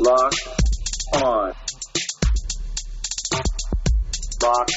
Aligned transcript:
Locked 0.00 0.48
on. 1.14 1.52
Locked 4.40 4.72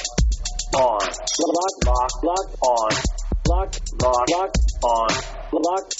on. 0.75 0.99
Locked, 1.03 1.85
locked, 1.85 2.23
locked 2.23 2.57
on. 2.63 2.89
Locked, 3.47 4.01
locked, 4.01 4.31
locked 4.31 4.57
on. 4.83 5.09
Locked, 5.53 5.95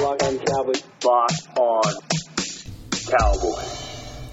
locked 0.00 0.22
on 0.24 0.38
Cowboys. 0.40 0.82
Locked 1.04 1.58
on 1.58 1.94
Cowboys. 2.90 3.76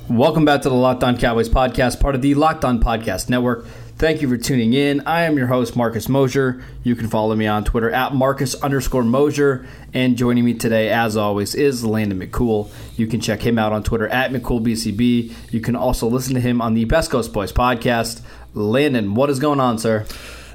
Welcome 0.09 0.45
back 0.45 0.63
to 0.63 0.69
the 0.69 0.75
Locked 0.75 1.03
On 1.03 1.15
Cowboys 1.17 1.49
podcast, 1.49 1.99
part 1.99 2.15
of 2.15 2.23
the 2.23 2.33
Locked 2.33 2.65
On 2.65 2.79
Podcast 2.81 3.29
Network. 3.29 3.67
Thank 4.03 4.21
you 4.21 4.27
for 4.27 4.35
tuning 4.35 4.73
in. 4.73 4.99
I 5.07 5.21
am 5.21 5.37
your 5.37 5.47
host, 5.47 5.77
Marcus 5.77 6.09
Mosher. 6.09 6.61
You 6.83 6.93
can 6.93 7.07
follow 7.07 7.37
me 7.37 7.47
on 7.47 7.63
Twitter 7.63 7.89
at 7.89 8.13
Marcus 8.13 8.53
underscore 8.55 9.05
Mosher. 9.05 9.65
And 9.93 10.17
joining 10.17 10.43
me 10.43 10.55
today, 10.55 10.89
as 10.89 11.15
always, 11.15 11.55
is 11.55 11.85
Landon 11.85 12.19
McCool. 12.19 12.69
You 12.97 13.07
can 13.07 13.21
check 13.21 13.41
him 13.41 13.57
out 13.57 13.71
on 13.71 13.81
Twitter 13.81 14.09
at 14.09 14.31
McCoolBCB. 14.31 15.53
You 15.53 15.61
can 15.61 15.77
also 15.77 16.09
listen 16.09 16.33
to 16.33 16.41
him 16.41 16.61
on 16.61 16.73
the 16.73 16.83
Best 16.83 17.11
Coast 17.11 17.31
Boys 17.31 17.53
podcast. 17.53 18.19
Landon, 18.53 19.15
what 19.15 19.29
is 19.29 19.39
going 19.39 19.61
on, 19.61 19.77
sir? 19.77 20.05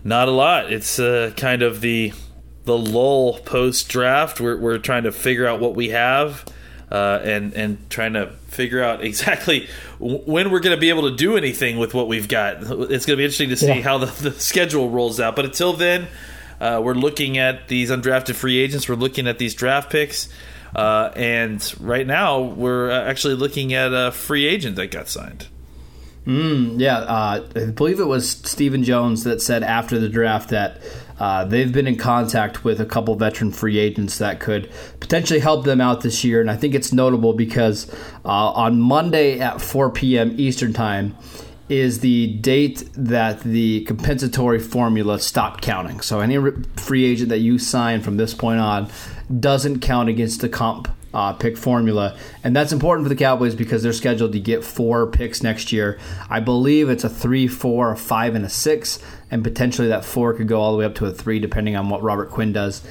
Not 0.05 0.29
a 0.29 0.33
lot. 0.33 0.71
It's 0.71 0.99
uh, 0.99 1.33
kind 1.35 1.63
of 1.63 1.81
the 1.81 2.13
the 2.67 2.77
lull 2.77 3.39
post 3.39 3.89
draft. 3.89 4.43
We're, 4.43 4.59
we're 4.59 4.77
trying 4.77 5.05
to 5.05 5.11
figure 5.11 5.47
out 5.47 5.59
what 5.59 5.75
we 5.75 5.89
have 5.89 6.45
uh, 6.91 7.21
and 7.23 7.55
and 7.55 7.91
trying 7.91 8.15
to 8.15 8.27
figure 8.49 8.83
out 8.83 9.05
exactly 9.05 9.69
when 9.99 10.51
we're 10.51 10.61
going 10.61 10.77
to 10.77 10.81
be 10.81 10.89
able 10.89 11.11
to 11.11 11.17
do 11.17 11.37
anything 11.37 11.79
with 11.79 11.95
what 11.95 12.09
we've 12.09 12.29
got. 12.29 12.57
It's 12.63 13.07
going 13.07 13.17
to 13.17 13.17
be 13.17 13.25
interesting 13.25 13.51
to 13.51 13.57
see 13.57 13.67
yeah. 13.67 13.81
how 13.83 13.99
the, 13.99 14.07
the, 14.07 14.33
schedule 14.33 14.91
rolls 14.91 15.21
out. 15.21 15.37
But 15.37 15.45
until 15.45 15.73
then, 15.73 16.09
uh, 16.61 16.81
we're 16.83 16.95
looking 16.95 17.39
at 17.39 17.69
these 17.69 17.91
undrafted 17.91 18.35
free 18.35 18.59
agents. 18.59 18.89
We're 18.89 18.97
looking 18.97 19.27
at 19.27 19.39
these 19.39 19.55
draft 19.55 19.91
picks. 19.91 20.29
Uh, 20.75 21.11
and 21.17 21.75
right 21.81 22.07
now, 22.07 22.41
we're 22.41 22.91
actually 22.91 23.35
looking 23.35 23.75
at 23.75 23.93
a 23.93 24.13
free 24.13 24.47
agent 24.47 24.77
that 24.77 24.91
got 24.91 25.09
signed. 25.09 25.49
Mm, 26.29 26.79
yeah, 26.79 26.99
uh, 26.99 27.43
I 27.57 27.65
believe 27.71 28.01
it 28.01 28.05
was 28.05 28.29
Stephen 28.31 28.85
Jones 28.85 29.25
that 29.25 29.41
said 29.41 29.63
after 29.63 29.99
the 29.99 30.11
draft 30.11 30.51
that 30.51 30.83
uh, 31.19 31.47
they've 31.47 31.73
been 31.73 31.87
in 31.87 31.97
contact 31.97 32.65
with 32.65 32.83
a 32.83 32.85
couple 32.85 33.15
veteran 33.15 33.51
free 33.51 33.79
agents 33.79 34.19
that 34.19 34.39
could 34.39 34.71
potentially 35.01 35.41
help 35.41 35.65
them 35.65 35.81
out 35.81 36.03
this 36.03 36.25
year. 36.25 36.43
And 36.43 36.51
I 36.51 36.57
think 36.57 36.75
it's 36.75 36.93
notable 36.93 37.33
because 37.33 37.91
uh, 38.27 38.51
on 38.51 38.79
Monday 38.79 39.41
at 39.41 39.63
4 39.63 39.91
p.m. 39.91 40.35
Eastern 40.37 40.75
Time 40.75 41.17
is 41.71 42.01
the 42.01 42.27
date 42.35 42.87
that 42.93 43.41
the 43.41 43.85
compensatory 43.85 44.59
formula 44.59 45.19
stopped 45.21 45.63
counting. 45.63 46.01
So 46.01 46.21
any 46.21 46.37
free 46.77 47.07
agent 47.07 47.31
that 47.31 47.39
you 47.39 47.59
sign 47.59 48.03
from 48.03 48.19
this 48.19 48.35
point 48.35 48.61
on 48.61 48.91
doesn't 49.41 49.81
count 49.81 50.11
against 50.11 50.43
the 50.43 50.51
comp 50.51 50.89
uh, 51.15 51.33
pick 51.33 51.57
formula. 51.57 52.17
And 52.45 52.55
that's 52.55 52.73
important 52.73 53.05
for 53.05 53.09
the 53.09 53.17
Cowboys 53.17 53.55
because 53.55 53.83
they're 53.83 53.93
scheduled 53.93 54.33
to 54.33 54.41
get 54.41 54.65
four 54.65 55.07
picks 55.07 55.43
next 55.43 55.73
year. 55.73 55.99
I 56.29 56.41
believe 56.41 56.89
it's 56.89 57.05
a 57.05 57.09
three, 57.09 57.49
four, 57.49 57.93
a 57.93 57.97
five, 57.97 58.35
and 58.35 58.45
a 58.45 58.49
six. 58.49 58.99
And 59.31 59.43
potentially 59.43 59.89
that 59.89 60.05
four 60.05 60.35
could 60.35 60.49
go 60.49 60.61
all 60.61 60.73
the 60.73 60.79
way 60.79 60.85
up 60.85 60.95
to 60.97 61.07
a 61.07 61.13
three, 61.13 61.39
depending 61.39 61.77
on 61.77 61.89
what 61.89 62.03
Robert 62.03 62.31
Quinn 62.31 62.53
does. 62.53 62.83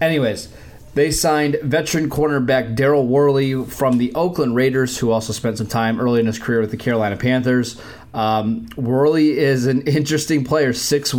Anyways, 0.00 0.48
they 0.94 1.10
signed 1.10 1.58
veteran 1.62 2.10
cornerback 2.10 2.74
Daryl 2.74 3.06
Worley 3.06 3.64
from 3.64 3.98
the 3.98 4.12
Oakland 4.14 4.56
Raiders, 4.56 4.98
who 4.98 5.10
also 5.10 5.32
spent 5.32 5.58
some 5.58 5.66
time 5.66 6.00
early 6.00 6.18
in 6.18 6.26
his 6.26 6.38
career 6.38 6.60
with 6.60 6.70
the 6.70 6.76
Carolina 6.76 7.16
Panthers. 7.16 7.80
Um, 8.14 8.68
Worley 8.76 9.38
is 9.38 9.66
an 9.66 9.82
interesting 9.86 10.44
player, 10.44 10.72
6'1, 10.72 11.12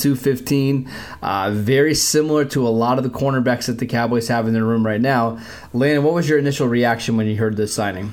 215, 0.00 0.90
uh, 1.22 1.50
very 1.52 1.94
similar 1.94 2.44
to 2.46 2.66
a 2.66 2.70
lot 2.70 2.98
of 2.98 3.04
the 3.04 3.10
cornerbacks 3.10 3.66
that 3.66 3.78
the 3.78 3.86
Cowboys 3.86 4.28
have 4.28 4.46
in 4.46 4.54
their 4.54 4.64
room 4.64 4.86
right 4.86 5.00
now. 5.00 5.38
Landon, 5.72 6.04
what 6.04 6.14
was 6.14 6.28
your 6.28 6.38
initial 6.38 6.68
reaction 6.68 7.16
when 7.16 7.26
you 7.26 7.36
heard 7.36 7.56
this 7.56 7.74
signing? 7.74 8.12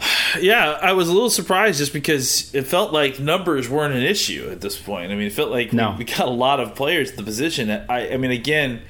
Yeah, 0.40 0.78
I 0.80 0.94
was 0.94 1.10
a 1.10 1.12
little 1.12 1.28
surprised 1.28 1.78
just 1.78 1.92
because 1.92 2.54
it 2.54 2.66
felt 2.66 2.90
like 2.90 3.20
numbers 3.20 3.68
weren't 3.68 3.92
an 3.92 4.02
issue 4.02 4.48
at 4.50 4.62
this 4.62 4.80
point. 4.80 5.12
I 5.12 5.14
mean, 5.14 5.26
it 5.26 5.32
felt 5.34 5.50
like 5.50 5.74
no. 5.74 5.90
we, 5.90 5.98
we 5.98 6.04
got 6.04 6.20
a 6.20 6.30
lot 6.30 6.58
of 6.58 6.74
players 6.74 7.10
at 7.10 7.18
the 7.18 7.22
position. 7.22 7.70
I, 7.70 8.14
I 8.14 8.16
mean, 8.16 8.30
again, 8.30 8.80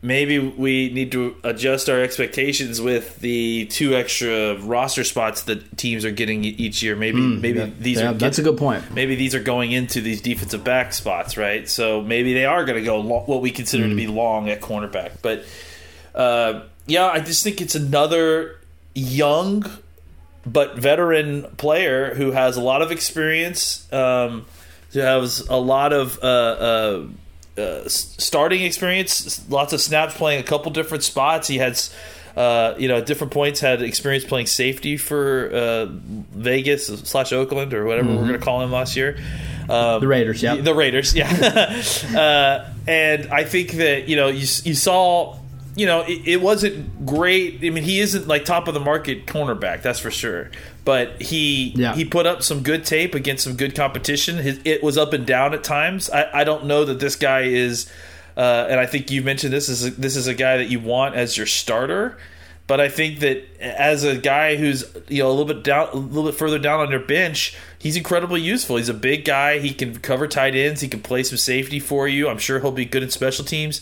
maybe 0.00 0.38
we 0.38 0.90
need 0.90 1.12
to 1.12 1.36
adjust 1.42 1.88
our 1.88 2.00
expectations 2.00 2.80
with 2.80 3.18
the 3.18 3.66
two 3.66 3.94
extra 3.94 4.56
roster 4.58 5.04
spots 5.04 5.42
that 5.42 5.76
teams 5.76 6.04
are 6.04 6.10
getting 6.10 6.44
each 6.44 6.82
year. 6.82 6.94
Maybe 6.94 7.18
mm, 7.18 7.40
maybe 7.40 7.64
these 7.78 7.98
yeah, 7.98 8.10
are 8.10 8.14
that's 8.14 8.38
a 8.38 8.42
good 8.42 8.56
point. 8.56 8.92
Maybe 8.92 9.16
these 9.16 9.34
are 9.34 9.42
going 9.42 9.72
into 9.72 10.00
these 10.00 10.20
defensive 10.20 10.64
back 10.64 10.92
spots, 10.92 11.36
right? 11.36 11.68
So 11.68 12.02
maybe 12.02 12.34
they 12.34 12.44
are 12.44 12.64
going 12.64 12.78
to 12.78 12.84
go 12.84 13.00
what 13.00 13.42
we 13.42 13.50
consider 13.50 13.84
mm. 13.84 13.90
to 13.90 13.96
be 13.96 14.06
hmm. 14.06 14.16
long 14.16 14.48
at 14.48 14.60
cornerback. 14.60 15.12
But 15.22 15.44
uh, 16.14 16.62
yeah, 16.86 17.06
I 17.06 17.20
just 17.20 17.42
think 17.42 17.60
it's 17.60 17.74
another 17.74 18.56
young 18.94 19.64
but 20.46 20.78
veteran 20.78 21.42
player 21.56 22.14
who 22.14 22.30
has 22.30 22.56
a 22.56 22.62
lot 22.62 22.82
of 22.82 22.90
experience. 22.90 23.90
Um, 23.92 24.46
who 24.92 25.00
has 25.00 25.40
a 25.48 25.56
lot 25.56 25.92
of 25.92 26.18
uh, 26.22 26.26
uh, 26.26 27.06
uh, 27.58 27.88
starting 27.88 28.62
experience, 28.62 29.48
lots 29.50 29.72
of 29.72 29.80
snaps 29.80 30.16
playing 30.16 30.40
a 30.40 30.44
couple 30.44 30.70
different 30.72 31.04
spots. 31.04 31.48
He 31.48 31.58
had, 31.58 31.80
uh, 32.36 32.74
you 32.78 32.88
know, 32.88 32.98
at 32.98 33.06
different 33.06 33.32
points 33.32 33.60
had 33.60 33.82
experience 33.82 34.24
playing 34.24 34.46
safety 34.46 34.96
for 34.96 35.50
uh, 35.52 35.86
Vegas 35.86 36.86
slash 36.86 37.32
Oakland 37.32 37.74
or 37.74 37.84
whatever 37.84 38.08
mm-hmm. 38.08 38.16
we're 38.16 38.28
going 38.28 38.38
to 38.38 38.44
call 38.44 38.62
him 38.62 38.72
last 38.72 38.96
year. 38.96 39.18
Um, 39.68 40.00
the 40.00 40.08
Raiders, 40.08 40.42
yeah, 40.42 40.56
the 40.56 40.74
Raiders, 40.74 41.14
yeah. 41.14 41.82
Uh, 42.18 42.72
and 42.86 43.26
I 43.30 43.44
think 43.44 43.72
that 43.72 44.08
you 44.08 44.16
know 44.16 44.28
you 44.28 44.46
you 44.64 44.74
saw 44.74 45.36
you 45.78 45.86
know, 45.86 46.00
it, 46.00 46.26
it, 46.26 46.40
wasn't 46.40 47.06
great. 47.06 47.60
I 47.62 47.70
mean, 47.70 47.84
he 47.84 48.00
isn't 48.00 48.26
like 48.26 48.44
top 48.44 48.66
of 48.66 48.74
the 48.74 48.80
market 48.80 49.26
cornerback, 49.26 49.80
that's 49.80 50.00
for 50.00 50.10
sure. 50.10 50.50
But 50.84 51.22
he 51.22 51.72
yeah. 51.76 51.94
he 51.94 52.04
put 52.04 52.26
up 52.26 52.42
some 52.42 52.64
good 52.64 52.84
tape 52.84 53.14
against 53.14 53.44
some 53.44 53.54
good 53.54 53.76
competition. 53.76 54.38
His, 54.38 54.60
it 54.64 54.82
was 54.82 54.98
up 54.98 55.12
and 55.12 55.24
down 55.24 55.54
at 55.54 55.62
times. 55.62 56.10
I, 56.10 56.40
I 56.40 56.44
don't 56.44 56.64
know 56.64 56.84
that 56.84 56.98
this 56.98 57.14
guy 57.14 57.42
is, 57.42 57.88
uh, 58.36 58.66
and 58.68 58.80
I 58.80 58.86
think 58.86 59.12
you 59.12 59.22
mentioned 59.22 59.52
this 59.52 59.68
is 59.68 59.86
a, 59.86 59.90
this 59.90 60.16
is 60.16 60.26
a 60.26 60.34
guy 60.34 60.56
that 60.56 60.68
you 60.68 60.80
want 60.80 61.14
as 61.14 61.36
your 61.36 61.46
starter. 61.46 62.18
But 62.66 62.80
I 62.80 62.88
think 62.88 63.20
that 63.20 63.44
as 63.60 64.02
a 64.02 64.18
guy 64.18 64.56
who's 64.56 64.84
you 65.06 65.22
know 65.22 65.28
a 65.28 65.30
little 65.30 65.46
bit 65.46 65.62
down, 65.62 65.90
a 65.92 65.96
little 65.96 66.28
bit 66.28 66.36
further 66.36 66.58
down 66.58 66.80
on 66.80 66.90
your 66.90 67.00
bench, 67.00 67.56
he's 67.78 67.96
incredibly 67.96 68.40
useful. 68.40 68.78
He's 68.78 68.88
a 68.88 68.94
big 68.94 69.24
guy. 69.24 69.60
He 69.60 69.72
can 69.72 70.00
cover 70.00 70.26
tight 70.26 70.56
ends. 70.56 70.80
He 70.80 70.88
can 70.88 71.02
play 71.02 71.22
some 71.22 71.38
safety 71.38 71.78
for 71.78 72.08
you. 72.08 72.28
I'm 72.28 72.38
sure 72.38 72.58
he'll 72.58 72.72
be 72.72 72.84
good 72.84 73.04
in 73.04 73.10
special 73.10 73.44
teams 73.44 73.80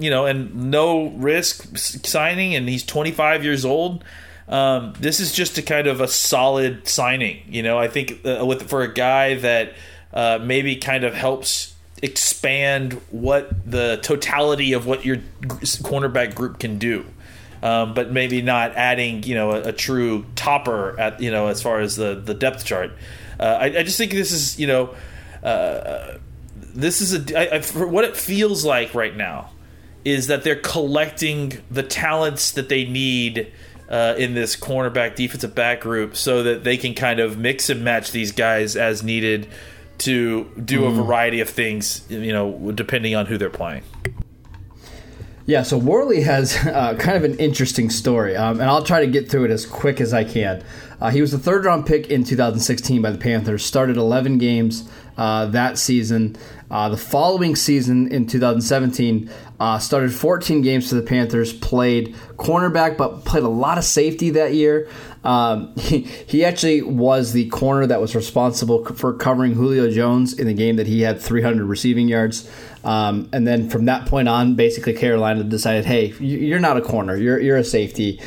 you 0.00 0.10
know, 0.10 0.26
and 0.26 0.70
no 0.70 1.08
risk 1.08 1.76
signing, 1.76 2.54
and 2.54 2.68
he's 2.68 2.84
25 2.84 3.44
years 3.44 3.64
old. 3.64 4.04
Um, 4.48 4.94
this 4.98 5.20
is 5.20 5.32
just 5.32 5.56
a 5.58 5.62
kind 5.62 5.86
of 5.86 6.00
a 6.00 6.08
solid 6.08 6.86
signing. 6.86 7.42
You 7.48 7.62
know, 7.62 7.78
I 7.78 7.88
think 7.88 8.20
uh, 8.24 8.44
with 8.44 8.68
for 8.68 8.82
a 8.82 8.92
guy 8.92 9.34
that 9.36 9.74
uh, 10.12 10.38
maybe 10.42 10.76
kind 10.76 11.04
of 11.04 11.14
helps 11.14 11.74
expand 12.02 13.00
what 13.10 13.70
the 13.70 13.98
totality 14.02 14.72
of 14.72 14.86
what 14.86 15.04
your 15.04 15.18
cornerback 15.40 16.34
group 16.34 16.58
can 16.58 16.78
do. 16.78 17.06
Um, 17.62 17.94
but 17.94 18.10
maybe 18.10 18.42
not 18.42 18.74
adding, 18.74 19.22
you 19.22 19.36
know, 19.36 19.52
a, 19.52 19.68
a, 19.68 19.72
true 19.72 20.26
topper 20.34 20.98
at, 20.98 21.20
you 21.20 21.30
know, 21.30 21.46
as 21.46 21.62
far 21.62 21.78
as 21.78 21.94
the, 21.94 22.16
the 22.16 22.34
depth 22.34 22.64
chart. 22.64 22.90
Uh, 23.38 23.44
I, 23.60 23.64
I, 23.66 23.82
just 23.84 23.96
think 23.98 24.10
this 24.10 24.32
is, 24.32 24.58
you 24.58 24.66
know, 24.66 24.96
uh, 25.44 26.18
this 26.74 27.00
is 27.00 27.14
a 27.14 27.38
I, 27.38 27.56
I, 27.56 27.60
for 27.60 27.86
what 27.86 28.04
it 28.04 28.16
feels 28.16 28.64
like 28.64 28.94
right 28.94 29.16
now 29.16 29.50
is 30.04 30.26
that 30.26 30.42
they're 30.42 30.56
collecting 30.56 31.60
the 31.70 31.82
talents 31.82 32.52
that 32.52 32.68
they 32.68 32.84
need 32.84 33.52
uh, 33.88 34.14
in 34.18 34.34
this 34.34 34.56
cornerback 34.56 35.14
defensive 35.14 35.54
back 35.54 35.80
group 35.80 36.16
so 36.16 36.42
that 36.42 36.64
they 36.64 36.76
can 36.76 36.94
kind 36.94 37.20
of 37.20 37.38
mix 37.38 37.70
and 37.70 37.84
match 37.84 38.10
these 38.10 38.32
guys 38.32 38.74
as 38.74 39.02
needed 39.02 39.48
to 39.98 40.50
do 40.64 40.80
mm. 40.80 40.88
a 40.88 40.90
variety 40.90 41.40
of 41.40 41.48
things 41.48 42.04
you 42.08 42.32
know 42.32 42.72
depending 42.72 43.14
on 43.14 43.26
who 43.26 43.38
they're 43.38 43.50
playing 43.50 43.82
yeah, 45.44 45.64
so 45.64 45.76
Worley 45.76 46.22
has 46.22 46.56
uh, 46.66 46.94
kind 46.98 47.16
of 47.16 47.24
an 47.24 47.38
interesting 47.38 47.90
story, 47.90 48.36
um, 48.36 48.60
and 48.60 48.70
I'll 48.70 48.84
try 48.84 49.00
to 49.00 49.06
get 49.06 49.30
through 49.30 49.46
it 49.46 49.50
as 49.50 49.66
quick 49.66 50.00
as 50.00 50.14
I 50.14 50.24
can. 50.24 50.62
Uh, 51.00 51.10
he 51.10 51.20
was 51.20 51.32
the 51.32 51.38
third 51.38 51.64
round 51.64 51.84
pick 51.84 52.08
in 52.08 52.22
2016 52.22 53.02
by 53.02 53.10
the 53.10 53.18
Panthers, 53.18 53.64
started 53.64 53.96
11 53.96 54.38
games 54.38 54.88
uh, 55.16 55.46
that 55.46 55.78
season. 55.78 56.36
Uh, 56.70 56.88
the 56.88 56.96
following 56.96 57.54
season 57.54 58.10
in 58.10 58.26
2017, 58.26 59.30
uh, 59.60 59.78
started 59.78 60.12
14 60.12 60.62
games 60.62 60.88
for 60.88 60.94
the 60.94 61.02
Panthers, 61.02 61.52
played 61.52 62.14
cornerback, 62.36 62.96
but 62.96 63.24
played 63.24 63.44
a 63.44 63.48
lot 63.48 63.78
of 63.78 63.84
safety 63.84 64.30
that 64.30 64.54
year. 64.54 64.88
Um, 65.22 65.74
he, 65.76 66.00
he 66.00 66.44
actually 66.44 66.82
was 66.82 67.32
the 67.32 67.48
corner 67.50 67.86
that 67.86 68.00
was 68.00 68.16
responsible 68.16 68.84
for 68.84 69.12
covering 69.12 69.52
Julio 69.52 69.90
Jones 69.90 70.32
in 70.32 70.46
the 70.46 70.54
game 70.54 70.76
that 70.76 70.86
he 70.86 71.02
had 71.02 71.20
300 71.20 71.64
receiving 71.64 72.08
yards. 72.08 72.50
Um, 72.84 73.28
and 73.32 73.46
then 73.46 73.70
from 73.70 73.84
that 73.84 74.06
point 74.06 74.28
on, 74.28 74.54
basically 74.56 74.94
Carolina 74.94 75.44
decided, 75.44 75.84
hey, 75.84 76.06
you're 76.18 76.58
not 76.58 76.76
a 76.76 76.82
corner, 76.82 77.16
you're, 77.16 77.38
you're 77.38 77.58
a 77.58 77.64
safety. 77.64 78.20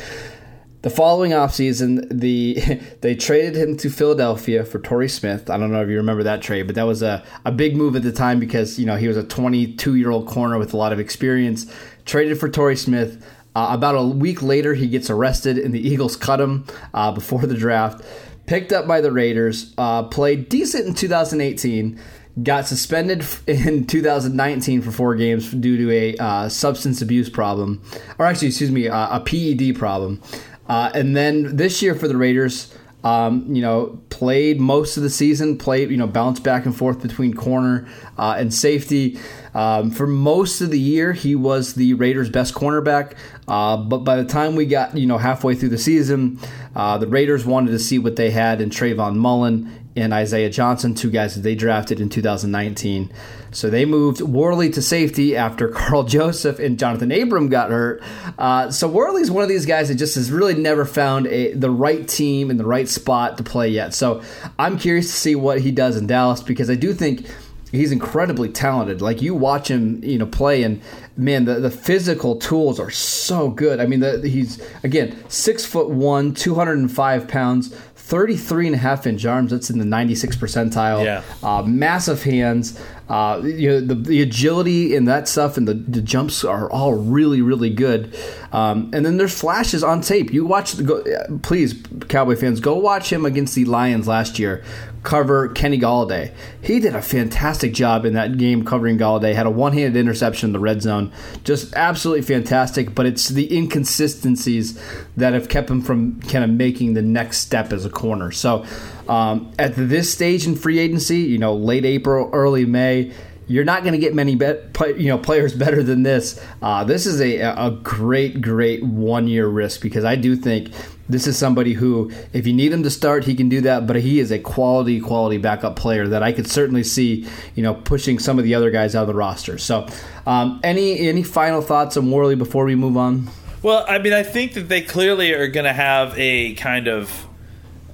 The 0.86 0.90
following 0.90 1.32
offseason, 1.32 2.06
the 2.16 2.80
they 3.00 3.16
traded 3.16 3.56
him 3.56 3.76
to 3.78 3.90
Philadelphia 3.90 4.64
for 4.64 4.78
Torrey 4.78 5.08
Smith. 5.08 5.50
I 5.50 5.58
don't 5.58 5.72
know 5.72 5.82
if 5.82 5.88
you 5.88 5.96
remember 5.96 6.22
that 6.22 6.42
trade, 6.42 6.68
but 6.68 6.76
that 6.76 6.84
was 6.84 7.02
a, 7.02 7.24
a 7.44 7.50
big 7.50 7.76
move 7.76 7.96
at 7.96 8.04
the 8.04 8.12
time 8.12 8.38
because 8.38 8.78
you 8.78 8.86
know 8.86 8.94
he 8.94 9.08
was 9.08 9.16
a 9.16 9.24
22 9.24 9.96
year 9.96 10.12
old 10.12 10.28
corner 10.28 10.58
with 10.58 10.72
a 10.72 10.76
lot 10.76 10.92
of 10.92 11.00
experience. 11.00 11.66
Traded 12.04 12.38
for 12.38 12.48
Torrey 12.48 12.76
Smith. 12.76 13.20
Uh, 13.56 13.66
about 13.70 13.96
a 13.96 14.02
week 14.04 14.42
later, 14.42 14.74
he 14.74 14.86
gets 14.86 15.10
arrested, 15.10 15.58
and 15.58 15.74
the 15.74 15.80
Eagles 15.80 16.14
cut 16.14 16.40
him 16.40 16.64
uh, 16.94 17.10
before 17.10 17.44
the 17.46 17.56
draft. 17.56 18.04
Picked 18.46 18.72
up 18.72 18.86
by 18.86 19.00
the 19.00 19.10
Raiders, 19.10 19.74
uh, 19.78 20.04
played 20.04 20.48
decent 20.48 20.86
in 20.86 20.94
2018 20.94 22.00
got 22.42 22.66
suspended 22.66 23.24
in 23.46 23.86
2019 23.86 24.82
for 24.82 24.90
four 24.90 25.14
games 25.14 25.50
due 25.50 25.78
to 25.78 25.90
a 25.90 26.16
uh, 26.18 26.48
substance 26.48 27.00
abuse 27.02 27.30
problem, 27.30 27.82
or 28.18 28.26
actually, 28.26 28.48
excuse 28.48 28.70
me, 28.70 28.88
uh, 28.88 29.16
a 29.16 29.20
PED 29.20 29.76
problem. 29.76 30.20
Uh, 30.68 30.90
and 30.94 31.16
then 31.16 31.56
this 31.56 31.82
year 31.82 31.94
for 31.94 32.08
the 32.08 32.16
Raiders, 32.16 32.74
um, 33.04 33.54
you 33.54 33.62
know, 33.62 34.00
played 34.10 34.60
most 34.60 34.96
of 34.96 35.02
the 35.04 35.10
season, 35.10 35.58
played, 35.58 35.90
you 35.90 35.96
know, 35.96 36.08
bounced 36.08 36.42
back 36.42 36.66
and 36.66 36.76
forth 36.76 37.00
between 37.00 37.34
corner 37.34 37.86
uh, 38.18 38.34
and 38.36 38.52
safety. 38.52 39.16
Um, 39.54 39.92
for 39.92 40.08
most 40.08 40.60
of 40.60 40.70
the 40.70 40.80
year, 40.80 41.12
he 41.12 41.36
was 41.36 41.74
the 41.74 41.94
Raiders' 41.94 42.28
best 42.28 42.54
cornerback. 42.54 43.14
Uh, 43.46 43.76
but 43.76 43.98
by 43.98 44.16
the 44.16 44.24
time 44.24 44.56
we 44.56 44.66
got, 44.66 44.96
you 44.96 45.06
know, 45.06 45.18
halfway 45.18 45.54
through 45.54 45.68
the 45.68 45.78
season, 45.78 46.40
uh, 46.74 46.98
the 46.98 47.06
Raiders 47.06 47.46
wanted 47.46 47.70
to 47.70 47.78
see 47.78 47.98
what 47.98 48.16
they 48.16 48.30
had 48.30 48.60
in 48.60 48.70
Trayvon 48.70 49.14
Mullen 49.14 49.86
and 49.94 50.12
Isaiah 50.12 50.50
Johnson, 50.50 50.94
two 50.94 51.10
guys 51.10 51.36
that 51.36 51.42
they 51.42 51.54
drafted 51.54 52.00
in 52.00 52.08
2019. 52.08 53.12
So 53.50 53.70
they 53.70 53.84
moved 53.84 54.20
Worley 54.20 54.70
to 54.70 54.82
safety 54.82 55.36
after 55.36 55.68
Karl 55.76 56.04
Joseph 56.04 56.58
and 56.58 56.78
Jonathan 56.78 57.12
Abram 57.12 57.48
got 57.48 57.70
hurt. 57.70 58.02
Uh, 58.38 58.70
so 58.70 58.88
Worley's 58.88 59.30
one 59.30 59.42
of 59.42 59.48
these 59.48 59.66
guys 59.66 59.88
that 59.88 59.94
just 59.96 60.14
has 60.16 60.30
really 60.30 60.54
never 60.54 60.84
found 60.84 61.26
a, 61.28 61.52
the 61.54 61.70
right 61.70 62.06
team 62.06 62.50
and 62.50 62.60
the 62.60 62.66
right 62.66 62.88
spot 62.88 63.38
to 63.38 63.44
play 63.44 63.68
yet. 63.68 63.94
So 63.94 64.22
I'm 64.58 64.78
curious 64.78 65.06
to 65.06 65.16
see 65.16 65.34
what 65.34 65.60
he 65.60 65.70
does 65.70 65.96
in 65.96 66.06
Dallas 66.06 66.42
because 66.42 66.70
I 66.70 66.74
do 66.74 66.92
think 66.92 67.26
he's 67.72 67.92
incredibly 67.92 68.48
talented. 68.48 69.00
Like 69.00 69.22
you 69.22 69.34
watch 69.34 69.68
him, 69.68 70.02
you 70.02 70.18
know, 70.18 70.26
play 70.26 70.62
and 70.62 70.80
man, 71.16 71.44
the, 71.44 71.54
the 71.54 71.70
physical 71.70 72.36
tools 72.36 72.78
are 72.78 72.90
so 72.90 73.50
good. 73.50 73.80
I 73.80 73.86
mean, 73.86 74.00
the, 74.00 74.26
he's 74.28 74.62
again 74.82 75.16
six 75.28 75.64
foot 75.64 75.88
one, 75.88 76.34
two 76.34 76.54
hundred 76.54 76.78
and 76.78 76.92
five 76.92 77.28
pounds, 77.28 77.74
33 78.06 78.66
and 78.68 78.76
a 78.76 78.78
half 78.78 79.04
inch 79.04 79.26
arms. 79.26 79.50
That's 79.50 79.68
in 79.68 79.80
the 79.80 79.84
96 79.84 80.36
percentile. 80.36 81.04
Yeah. 81.04 81.22
Uh, 81.42 81.62
massive 81.62 82.22
hands. 82.22 82.80
Uh, 83.08 83.42
you 83.44 83.68
know, 83.68 83.80
the, 83.80 83.96
the 83.96 84.22
agility 84.22 84.94
and 84.94 85.08
that 85.08 85.26
stuff 85.26 85.56
and 85.56 85.66
the, 85.66 85.74
the 85.74 86.00
jumps 86.00 86.44
are 86.44 86.70
all 86.70 86.94
really, 86.94 87.42
really 87.42 87.70
good. 87.70 88.16
Um, 88.52 88.92
and 88.94 89.04
then 89.04 89.16
there's 89.16 89.36
flashes 89.36 89.82
on 89.82 90.02
tape. 90.02 90.32
You 90.32 90.46
watch, 90.46 90.74
the, 90.74 90.84
go, 90.84 91.38
please, 91.42 91.82
Cowboy 92.08 92.36
fans, 92.36 92.60
go 92.60 92.76
watch 92.76 93.12
him 93.12 93.26
against 93.26 93.56
the 93.56 93.64
Lions 93.64 94.06
last 94.06 94.38
year 94.38 94.62
cover 95.06 95.48
Kenny 95.48 95.78
Golladay. 95.78 96.34
He 96.60 96.80
did 96.80 96.96
a 96.96 97.00
fantastic 97.00 97.72
job 97.72 98.04
in 98.04 98.14
that 98.14 98.36
game 98.36 98.64
covering 98.64 98.98
Golladay. 98.98 99.34
Had 99.34 99.46
a 99.46 99.50
one-handed 99.50 99.96
interception 99.98 100.48
in 100.48 100.52
the 100.52 100.58
red 100.58 100.82
zone. 100.82 101.12
Just 101.44 101.72
absolutely 101.74 102.22
fantastic. 102.22 102.94
But 102.94 103.06
it's 103.06 103.28
the 103.28 103.56
inconsistencies 103.56 104.78
that 105.16 105.32
have 105.32 105.48
kept 105.48 105.70
him 105.70 105.80
from 105.80 106.20
kind 106.22 106.42
of 106.42 106.50
making 106.50 106.94
the 106.94 107.02
next 107.02 107.38
step 107.38 107.72
as 107.72 107.84
a 107.84 107.90
corner. 107.90 108.32
So 108.32 108.66
um, 109.08 109.52
at 109.60 109.74
this 109.76 110.12
stage 110.12 110.44
in 110.44 110.56
free 110.56 110.80
agency, 110.80 111.18
you 111.20 111.38
know, 111.38 111.54
late 111.54 111.84
April, 111.84 112.28
early 112.32 112.66
May 112.66 113.12
you're 113.48 113.64
not 113.64 113.82
going 113.82 113.92
to 113.92 113.98
get 113.98 114.14
many 114.14 114.32
you 114.32 115.08
know 115.08 115.18
players 115.18 115.54
better 115.54 115.82
than 115.82 116.02
this. 116.02 116.42
Uh, 116.60 116.84
this 116.84 117.06
is 117.06 117.20
a, 117.20 117.40
a 117.40 117.70
great, 117.82 118.40
great 118.40 118.82
one 118.82 119.28
year 119.28 119.46
risk 119.46 119.80
because 119.80 120.04
I 120.04 120.16
do 120.16 120.36
think 120.36 120.70
this 121.08 121.26
is 121.26 121.38
somebody 121.38 121.72
who, 121.72 122.10
if 122.32 122.46
you 122.46 122.52
need 122.52 122.72
him 122.72 122.82
to 122.82 122.90
start, 122.90 123.24
he 123.24 123.34
can 123.34 123.48
do 123.48 123.60
that. 123.62 123.86
But 123.86 123.96
he 123.96 124.18
is 124.18 124.32
a 124.32 124.38
quality, 124.38 125.00
quality 125.00 125.38
backup 125.38 125.76
player 125.76 126.08
that 126.08 126.22
I 126.22 126.32
could 126.32 126.48
certainly 126.48 126.82
see, 126.82 127.26
you 127.54 127.62
know, 127.62 127.74
pushing 127.74 128.18
some 128.18 128.38
of 128.38 128.44
the 128.44 128.54
other 128.54 128.70
guys 128.70 128.94
out 128.96 129.02
of 129.02 129.08
the 129.08 129.14
roster. 129.14 129.58
So, 129.58 129.86
um, 130.26 130.60
any 130.64 131.08
any 131.08 131.22
final 131.22 131.62
thoughts 131.62 131.96
on 131.96 132.10
Worley 132.10 132.34
before 132.34 132.64
we 132.64 132.74
move 132.74 132.96
on? 132.96 133.28
Well, 133.62 133.84
I 133.88 133.98
mean, 133.98 134.12
I 134.12 134.22
think 134.22 134.54
that 134.54 134.68
they 134.68 134.82
clearly 134.82 135.32
are 135.32 135.48
going 135.48 135.64
to 135.64 135.72
have 135.72 136.18
a 136.18 136.54
kind 136.54 136.88
of. 136.88 137.26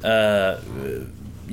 Uh, 0.03 0.59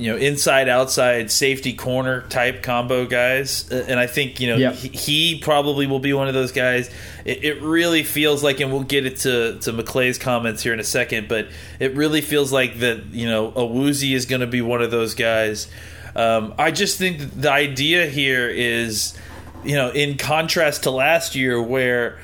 you 0.00 0.10
know 0.10 0.16
inside 0.16 0.68
outside 0.68 1.30
safety 1.30 1.74
corner 1.74 2.22
type 2.22 2.62
combo 2.62 3.06
guys 3.06 3.70
uh, 3.70 3.84
and 3.86 4.00
i 4.00 4.06
think 4.06 4.40
you 4.40 4.48
know 4.48 4.56
yep. 4.56 4.74
he, 4.74 4.88
he, 4.88 5.38
probably 5.40 5.86
will 5.86 5.98
be 5.98 6.12
one 6.12 6.26
of 6.26 6.32
those 6.32 6.52
guys 6.52 6.90
it, 7.24 7.44
it, 7.44 7.62
really 7.62 8.02
feels 8.02 8.42
like 8.42 8.60
and 8.60 8.72
we'll 8.72 8.82
get 8.82 9.04
it 9.04 9.16
to, 9.18 9.58
to 9.58 9.72
mcclay's 9.72 10.16
comments 10.16 10.62
here 10.62 10.72
in 10.72 10.80
a 10.80 10.84
second 10.84 11.28
but 11.28 11.48
it 11.78 11.94
really 11.94 12.22
feels 12.22 12.50
like 12.50 12.78
that 12.78 13.04
you 13.12 13.28
know 13.28 13.52
Awuzie 13.52 14.14
is 14.14 14.24
going 14.24 14.40
to 14.40 14.46
be 14.46 14.62
one 14.62 14.80
of 14.80 14.90
those 14.90 15.14
guys 15.14 15.68
um, 16.16 16.54
i 16.58 16.70
just 16.70 16.98
think 16.98 17.18
the 17.38 17.50
idea 17.50 18.06
here 18.06 18.48
is 18.48 19.16
you 19.64 19.74
know 19.74 19.90
in 19.90 20.16
contrast 20.16 20.84
to 20.84 20.90
last 20.90 21.34
year 21.34 21.60
where 21.60 22.18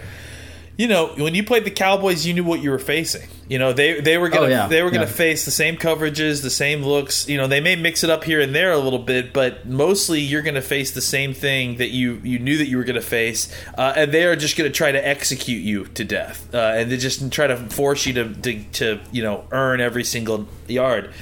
you 0.77 0.89
know, 0.89 1.15
when 1.17 1.35
you 1.35 1.43
played 1.43 1.65
the 1.65 1.71
Cowboys, 1.71 2.27
you 2.27 2.35
knew 2.35 2.45
what 2.45 2.61
you 2.61 2.71
were 2.71 2.79
facing. 2.79 3.29
You 3.49 3.61
know, 3.61 3.73
they 3.73 4.01
they 4.01 4.19
were 4.19 4.29
gonna 4.29 4.47
oh, 4.47 4.49
yeah. 4.49 4.67
they 4.67 4.83
were 4.83 4.91
gonna 4.91 5.07
yeah. 5.07 5.13
face 5.13 5.45
the 5.45 5.53
same 5.53 5.77
coverages, 5.77 6.43
the 6.43 6.51
same 6.51 6.83
looks. 6.83 7.29
You 7.29 7.37
know, 7.37 7.47
they 7.47 7.61
may 7.61 7.77
mix 7.77 8.03
it 8.03 8.11
up 8.11 8.25
here 8.25 8.41
and 8.41 8.53
there 8.53 8.73
a 8.73 8.79
little 8.79 8.99
bit, 8.99 9.33
but 9.33 9.67
mostly 9.67 10.21
you're 10.21 10.43
gonna 10.43 10.61
face 10.63 10.91
the 10.91 11.01
same 11.01 11.33
thing 11.33 11.77
that 11.77 11.91
you 11.91 12.21
you 12.25 12.41
knew 12.41 12.59
that 12.59 12.67
you 12.67 12.77
were 12.77 12.85
gonna 12.85 13.01
face, 13.01 13.53
uh, 13.79 13.93
and 13.97 14.11
they 14.11 14.25
are 14.25 14.35
just 14.35 14.57
gonna 14.57 14.71
try 14.71 14.91
to 14.91 15.09
execute 15.09 15.63
you 15.63 15.85
to 15.85 16.05
death, 16.05 16.53
uh, 16.53 16.75
and 16.77 16.91
they 16.91 16.97
just 16.97 17.31
try 17.31 17.47
to 17.47 17.57
force 17.57 18.05
you 18.05 18.15
to, 18.15 18.35
to 18.35 18.65
to 18.65 19.01
you 19.13 19.23
know 19.23 19.45
earn 19.53 19.81
every 19.81 20.05
single 20.05 20.49
yard. 20.67 21.13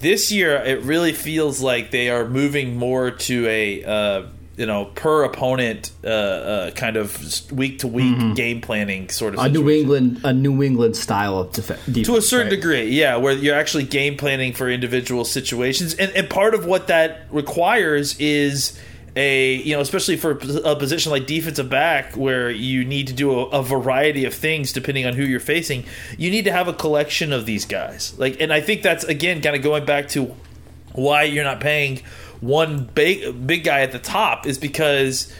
This 0.00 0.32
year, 0.32 0.56
it 0.56 0.82
really 0.82 1.12
feels 1.12 1.60
like 1.60 1.90
they 1.90 2.08
are 2.10 2.28
moving 2.28 2.76
more 2.76 3.10
to 3.10 3.48
a 3.48 3.84
uh, 3.84 4.22
you 4.58 4.66
know 4.66 4.86
per 4.86 5.22
opponent 5.22 5.92
uh, 6.04 6.08
uh, 6.08 6.70
kind 6.72 6.96
of 6.96 7.50
week 7.52 7.78
to 7.78 7.86
week 7.88 8.34
game 8.34 8.60
planning 8.60 9.08
sort 9.08 9.34
of 9.34 9.40
a 9.40 9.44
situation. 9.44 9.64
New 9.64 9.70
England 9.70 10.20
a 10.24 10.32
New 10.32 10.62
England 10.62 10.96
style 10.96 11.38
of 11.38 11.52
def- 11.52 11.68
defense 11.86 12.06
to 12.06 12.16
a 12.16 12.22
certain 12.22 12.48
right? 12.48 12.56
degree, 12.56 12.88
yeah, 12.90 13.16
where 13.16 13.32
you're 13.32 13.54
actually 13.54 13.84
game 13.84 14.16
planning 14.16 14.52
for 14.52 14.68
individual 14.68 15.24
situations, 15.24 15.94
and, 15.94 16.10
and 16.12 16.28
part 16.28 16.54
of 16.54 16.66
what 16.66 16.88
that 16.88 17.26
requires 17.30 18.18
is 18.18 18.78
a 19.14 19.54
you 19.54 19.74
know 19.74 19.80
especially 19.80 20.16
for 20.16 20.32
a 20.32 20.76
position 20.76 21.12
like 21.12 21.26
defensive 21.26 21.70
back 21.70 22.16
where 22.16 22.50
you 22.50 22.84
need 22.84 23.06
to 23.06 23.12
do 23.12 23.30
a, 23.32 23.44
a, 23.46 23.62
variety 23.62 24.24
of 24.24 24.34
things 24.34 24.72
depending 24.72 25.06
on 25.06 25.14
who 25.14 25.24
you're 25.24 25.40
facing 25.40 25.84
you 26.18 26.30
need 26.30 26.44
to 26.44 26.52
have 26.52 26.68
a 26.68 26.72
collection 26.74 27.32
of 27.32 27.46
these 27.46 27.64
guys 27.64 28.16
like 28.18 28.38
and 28.40 28.52
i 28.52 28.60
think 28.60 28.82
that's 28.82 29.04
again 29.04 29.40
kind 29.40 29.56
of 29.56 29.62
going 29.62 29.84
back 29.84 30.08
to 30.08 30.32
why 30.92 31.22
you're 31.22 31.44
not 31.44 31.58
paying 31.58 32.00
one 32.40 32.84
big 32.94 33.46
big 33.46 33.64
guy 33.64 33.80
at 33.80 33.92
the 33.92 33.98
top 33.98 34.46
is 34.46 34.58
because 34.58 35.32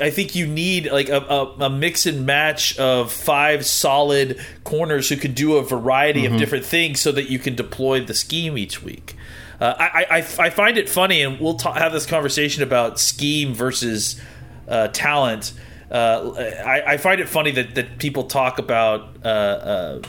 I 0.00 0.10
think 0.10 0.34
you 0.34 0.46
need 0.46 0.90
like 0.90 1.08
a, 1.08 1.18
a, 1.18 1.44
a, 1.64 1.70
mix 1.70 2.04
and 2.04 2.26
match 2.26 2.76
of 2.78 3.10
five 3.10 3.64
solid 3.64 4.38
corners 4.64 5.08
who 5.08 5.16
could 5.16 5.34
do 5.34 5.56
a 5.56 5.62
variety 5.62 6.22
mm-hmm. 6.22 6.34
of 6.34 6.40
different 6.40 6.66
things 6.66 7.00
so 7.00 7.10
that 7.12 7.30
you 7.30 7.38
can 7.38 7.54
deploy 7.54 8.04
the 8.04 8.12
scheme 8.12 8.58
each 8.58 8.82
week. 8.82 9.16
Uh, 9.62 9.74
I, 9.78 10.06
I, 10.10 10.16
I, 10.18 10.50
find 10.50 10.76
it 10.76 10.90
funny, 10.90 11.22
and 11.22 11.40
we'll 11.40 11.54
ta- 11.54 11.72
have 11.72 11.92
this 11.92 12.04
conversation 12.04 12.62
about 12.62 12.98
scheme 12.98 13.54
versus 13.54 14.20
uh, 14.68 14.88
talent. 14.88 15.54
Uh, 15.90 16.32
I, 16.36 16.94
I, 16.94 16.96
find 16.96 17.20
it 17.20 17.28
funny 17.28 17.52
that, 17.52 17.76
that 17.76 17.98
people 17.98 18.24
talk 18.24 18.58
about 18.58 19.16
uh, 19.24 19.28
uh, 19.28 20.02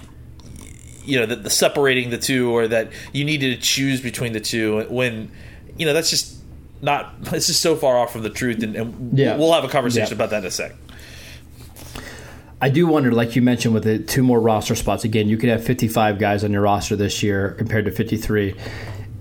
you 1.05 1.19
know 1.19 1.25
the, 1.25 1.35
the 1.35 1.49
separating 1.49 2.09
the 2.09 2.17
two, 2.17 2.51
or 2.51 2.67
that 2.67 2.91
you 3.13 3.23
need 3.23 3.41
to 3.41 3.55
choose 3.55 4.01
between 4.01 4.33
the 4.33 4.39
two 4.39 4.87
when 4.89 5.31
you 5.77 5.85
know 5.85 5.93
that's 5.93 6.09
just 6.09 6.37
not 6.81 7.13
it's 7.31 7.47
just 7.47 7.61
so 7.61 7.75
far 7.75 7.97
off 7.97 8.11
from 8.11 8.23
the 8.23 8.29
truth 8.29 8.61
and, 8.63 8.75
and 8.75 9.17
yeah. 9.17 9.37
we'll 9.37 9.53
have 9.53 9.63
a 9.63 9.69
conversation 9.69 10.09
yeah. 10.09 10.15
about 10.15 10.29
that 10.29 10.39
in 10.39 10.45
a 10.45 10.51
sec 10.51 10.73
I 12.61 12.69
do 12.69 12.87
wonder, 12.87 13.11
like 13.11 13.35
you 13.35 13.41
mentioned, 13.41 13.73
with 13.73 13.83
the 13.83 13.99
two 13.99 14.23
more 14.23 14.39
roster 14.39 14.73
spots. 14.73 15.03
Again, 15.03 15.27
you 15.27 15.35
could 15.35 15.49
have 15.49 15.65
55 15.65 16.17
guys 16.17 16.45
on 16.45 16.53
your 16.53 16.61
roster 16.61 16.95
this 16.95 17.21
year 17.21 17.55
compared 17.57 17.83
to 17.83 17.91
53. 17.91 18.55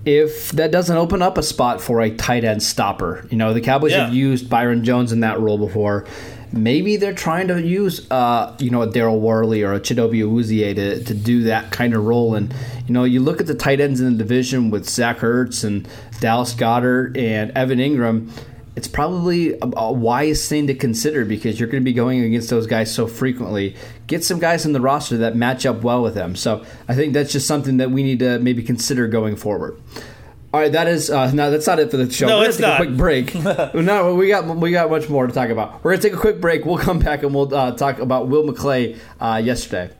If 0.05 0.53
that 0.53 0.71
doesn't 0.71 0.95
open 0.95 1.21
up 1.21 1.37
a 1.37 1.43
spot 1.43 1.81
for 1.81 1.99
a 1.99 2.09
tight 2.09 2.45
end 2.45 2.63
stopper, 2.63 3.27
you 3.29 3.35
know 3.35 3.53
the 3.53 3.59
Cowboys 3.59 3.91
yeah. 3.91 4.05
have 4.05 4.13
used 4.13 4.49
Byron 4.49 4.85
Jones 4.85 5.11
in 5.11 5.19
that 5.19 5.41
role 5.41 5.57
before 5.57 6.05
maybe 6.53 6.97
they're 6.97 7.13
trying 7.13 7.47
to 7.47 7.61
use 7.61 8.09
uh, 8.11 8.55
you 8.59 8.69
know 8.69 8.83
a 8.83 8.87
Daryl 8.87 9.19
Worley 9.19 9.63
or 9.63 9.73
a 9.73 9.79
Chidobe 9.79 10.23
Awuzie 10.23 10.75
to, 10.75 11.03
to 11.03 11.13
do 11.13 11.43
that 11.43 11.71
kind 11.71 11.93
of 11.93 12.05
role. 12.05 12.35
And 12.35 12.53
you 12.87 12.93
know 12.93 13.03
you 13.03 13.19
look 13.19 13.41
at 13.41 13.47
the 13.47 13.55
tight 13.55 13.81
ends 13.81 13.99
in 13.99 14.13
the 14.13 14.17
division 14.17 14.69
with 14.69 14.87
Zach 14.87 15.19
Ertz 15.19 15.63
and 15.63 15.87
Dallas 16.19 16.53
Goedert 16.53 17.17
and 17.17 17.51
Evan 17.51 17.79
Engram. 17.79 18.29
It's 18.75 18.87
probably 18.87 19.53
a, 19.53 19.69
a 19.75 19.91
wise 19.91 20.47
thing 20.49 20.65
to 20.65 20.73
consider 20.73 21.25
because 21.25 21.59
you're 21.59 21.69
going 21.69 21.83
to 21.83 21.85
be 21.85 21.93
going 21.93 22.21
against 22.21 22.49
those 22.49 22.65
guys 22.65 22.93
so 22.93 23.05
frequently. 23.05 23.75
Get 24.07 24.23
some 24.23 24.39
guys 24.39 24.65
in 24.65 24.73
the 24.73 24.81
roster 24.81 25.17
that 25.17 25.35
match 25.35 25.65
up 25.67 25.83
well 25.83 26.01
with 26.01 26.15
them. 26.15 26.35
So 26.35 26.65
I 26.87 26.95
think 26.95 27.13
that's 27.13 27.31
just 27.31 27.45
something 27.45 27.77
that 27.77 27.91
we 27.91 28.01
need 28.01 28.19
to 28.19 28.39
maybe 28.39 28.63
consider 28.63 29.07
going 29.07 29.35
forward. 29.35 29.79
All 30.53 30.59
right, 30.59 30.71
that 30.71 30.87
is 30.87 31.09
uh, 31.09 31.31
no, 31.31 31.49
that's 31.49 31.65
not 31.65 31.79
it 31.79 31.89
for 31.89 31.97
the 31.97 32.11
show. 32.11 32.27
No, 32.27 32.37
We're 32.39 32.49
it's 32.49 32.59
gonna 32.59 32.77
take 32.77 32.89
not. 32.89 33.25
a 33.25 33.33
quick 33.33 33.33
break. 33.33 33.73
no, 33.73 34.13
we 34.13 34.27
got 34.27 34.55
we 34.55 34.69
got 34.69 34.87
much 34.91 35.09
more 35.09 35.25
to 35.25 35.33
talk 35.33 35.49
about. 35.49 35.83
We're 35.83 35.93
gonna 35.93 36.03
take 36.03 36.13
a 36.13 36.17
quick 36.17 36.39
break. 36.39 36.63
We'll 36.63 36.77
come 36.77 36.99
back 36.99 37.23
and 37.23 37.33
we'll 37.33 37.53
uh, 37.53 37.71
talk 37.71 37.97
about 37.97 38.27
Will 38.27 38.43
McClay 38.43 38.99
uh, 39.19 39.41
yesterday. 39.43 39.95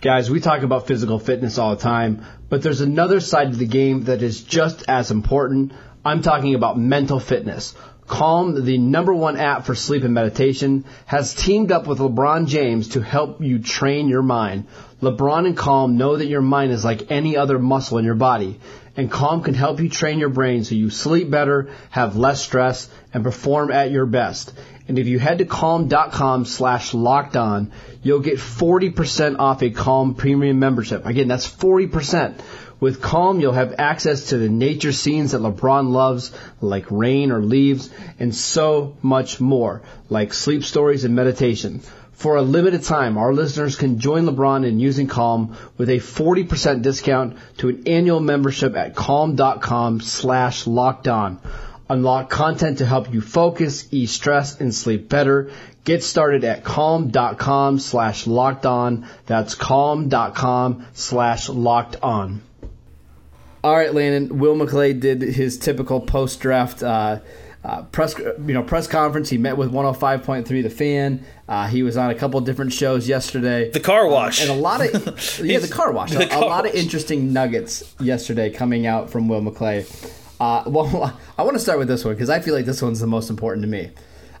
Guys, 0.00 0.30
we 0.30 0.38
talk 0.38 0.62
about 0.62 0.86
physical 0.86 1.18
fitness 1.18 1.58
all 1.58 1.74
the 1.74 1.82
time, 1.82 2.24
but 2.48 2.62
there's 2.62 2.82
another 2.82 3.18
side 3.18 3.48
of 3.48 3.58
the 3.58 3.66
game 3.66 4.04
that 4.04 4.22
is 4.22 4.42
just 4.42 4.84
as 4.86 5.10
important. 5.10 5.72
I'm 6.04 6.22
talking 6.22 6.54
about 6.54 6.78
mental 6.78 7.18
fitness. 7.18 7.74
Calm, 8.06 8.64
the 8.64 8.78
number 8.78 9.12
one 9.12 9.36
app 9.36 9.66
for 9.66 9.74
sleep 9.74 10.04
and 10.04 10.14
meditation, 10.14 10.84
has 11.06 11.34
teamed 11.34 11.72
up 11.72 11.88
with 11.88 11.98
LeBron 11.98 12.46
James 12.46 12.90
to 12.90 13.00
help 13.00 13.42
you 13.42 13.58
train 13.58 14.08
your 14.08 14.22
mind. 14.22 14.68
LeBron 15.02 15.46
and 15.46 15.56
Calm 15.56 15.96
know 15.96 16.16
that 16.16 16.26
your 16.26 16.42
mind 16.42 16.70
is 16.70 16.84
like 16.84 17.10
any 17.10 17.36
other 17.36 17.58
muscle 17.58 17.98
in 17.98 18.04
your 18.04 18.14
body, 18.14 18.60
and 18.96 19.10
Calm 19.10 19.42
can 19.42 19.54
help 19.54 19.80
you 19.80 19.88
train 19.88 20.18
your 20.18 20.30
brain 20.30 20.64
so 20.64 20.74
you 20.74 20.90
sleep 20.90 21.30
better, 21.30 21.68
have 21.90 22.16
less 22.16 22.42
stress, 22.42 22.88
and 23.12 23.22
perform 23.22 23.70
at 23.70 23.90
your 23.90 24.06
best. 24.06 24.52
And 24.88 24.98
if 24.98 25.06
you 25.06 25.18
head 25.18 25.38
to 25.38 25.44
calm.com 25.44 26.44
slash 26.44 26.94
locked 26.94 27.36
on, 27.36 27.72
you'll 28.02 28.20
get 28.20 28.38
40% 28.38 29.38
off 29.38 29.62
a 29.62 29.70
Calm 29.70 30.14
premium 30.14 30.58
membership. 30.58 31.04
Again, 31.04 31.28
that's 31.28 31.46
40%. 31.46 32.40
With 32.78 33.00
Calm, 33.00 33.40
you'll 33.40 33.52
have 33.52 33.74
access 33.78 34.28
to 34.28 34.38
the 34.38 34.50
nature 34.50 34.92
scenes 34.92 35.32
that 35.32 35.40
LeBron 35.40 35.90
loves, 35.90 36.30
like 36.60 36.90
rain 36.90 37.32
or 37.32 37.40
leaves, 37.40 37.90
and 38.18 38.34
so 38.34 38.96
much 39.00 39.40
more, 39.40 39.82
like 40.10 40.34
sleep 40.34 40.62
stories 40.62 41.04
and 41.04 41.14
meditation. 41.14 41.80
For 42.16 42.36
a 42.36 42.42
limited 42.42 42.82
time, 42.82 43.18
our 43.18 43.34
listeners 43.34 43.76
can 43.76 43.98
join 43.98 44.24
LeBron 44.24 44.66
in 44.66 44.80
using 44.80 45.06
Calm 45.06 45.54
with 45.76 45.90
a 45.90 45.98
40% 45.98 46.80
discount 46.80 47.36
to 47.58 47.68
an 47.68 47.82
annual 47.86 48.20
membership 48.20 48.74
at 48.74 48.94
calm.com 48.94 50.00
slash 50.00 50.66
locked 50.66 51.08
on. 51.08 51.38
Unlock 51.90 52.30
content 52.30 52.78
to 52.78 52.86
help 52.86 53.12
you 53.12 53.20
focus, 53.20 53.86
ease 53.90 54.12
stress, 54.12 54.58
and 54.60 54.74
sleep 54.74 55.10
better. 55.10 55.50
Get 55.84 56.02
started 56.02 56.42
at 56.44 56.64
calm.com 56.64 57.78
slash 57.78 58.26
locked 58.26 58.64
on. 58.64 59.06
That's 59.26 59.54
calm.com 59.54 60.86
slash 60.94 61.50
locked 61.50 61.96
on. 62.02 62.40
All 63.62 63.76
right, 63.76 63.92
Landon. 63.92 64.38
Will 64.38 64.56
McClay 64.56 64.98
did 64.98 65.20
his 65.20 65.58
typical 65.58 66.00
post 66.00 66.40
draft 66.40 66.82
uh, 66.82 67.18
uh, 67.66 67.82
press, 67.82 68.16
you 68.16 68.54
know, 68.54 68.62
press 68.62 68.86
conference. 68.86 69.28
He 69.28 69.38
met 69.38 69.56
with 69.56 69.72
105.3 69.72 70.46
The 70.62 70.70
Fan. 70.70 71.26
Uh, 71.48 71.66
he 71.66 71.82
was 71.82 71.96
on 71.96 72.10
a 72.10 72.14
couple 72.14 72.40
different 72.40 72.72
shows 72.72 73.08
yesterday. 73.08 73.70
The 73.70 73.80
car 73.80 74.06
wash 74.06 74.40
and 74.40 74.50
a 74.50 74.54
lot 74.54 74.80
of 74.80 75.40
yeah, 75.44 75.58
the 75.58 75.68
car 75.68 75.90
wash. 75.90 76.12
The 76.12 76.26
a, 76.26 76.28
car 76.28 76.40
lot 76.42 76.64
wash. 76.64 76.72
of 76.72 76.76
interesting 76.76 77.32
nuggets 77.32 77.92
yesterday 77.98 78.50
coming 78.50 78.86
out 78.86 79.10
from 79.10 79.26
Will 79.26 79.42
McClay. 79.42 79.84
Uh, 80.38 80.62
well, 80.70 81.18
I 81.38 81.42
want 81.42 81.56
to 81.56 81.60
start 81.60 81.80
with 81.80 81.88
this 81.88 82.04
one 82.04 82.14
because 82.14 82.30
I 82.30 82.38
feel 82.38 82.54
like 82.54 82.66
this 82.66 82.80
one's 82.80 83.00
the 83.00 83.08
most 83.08 83.30
important 83.30 83.64
to 83.64 83.68
me. 83.68 83.90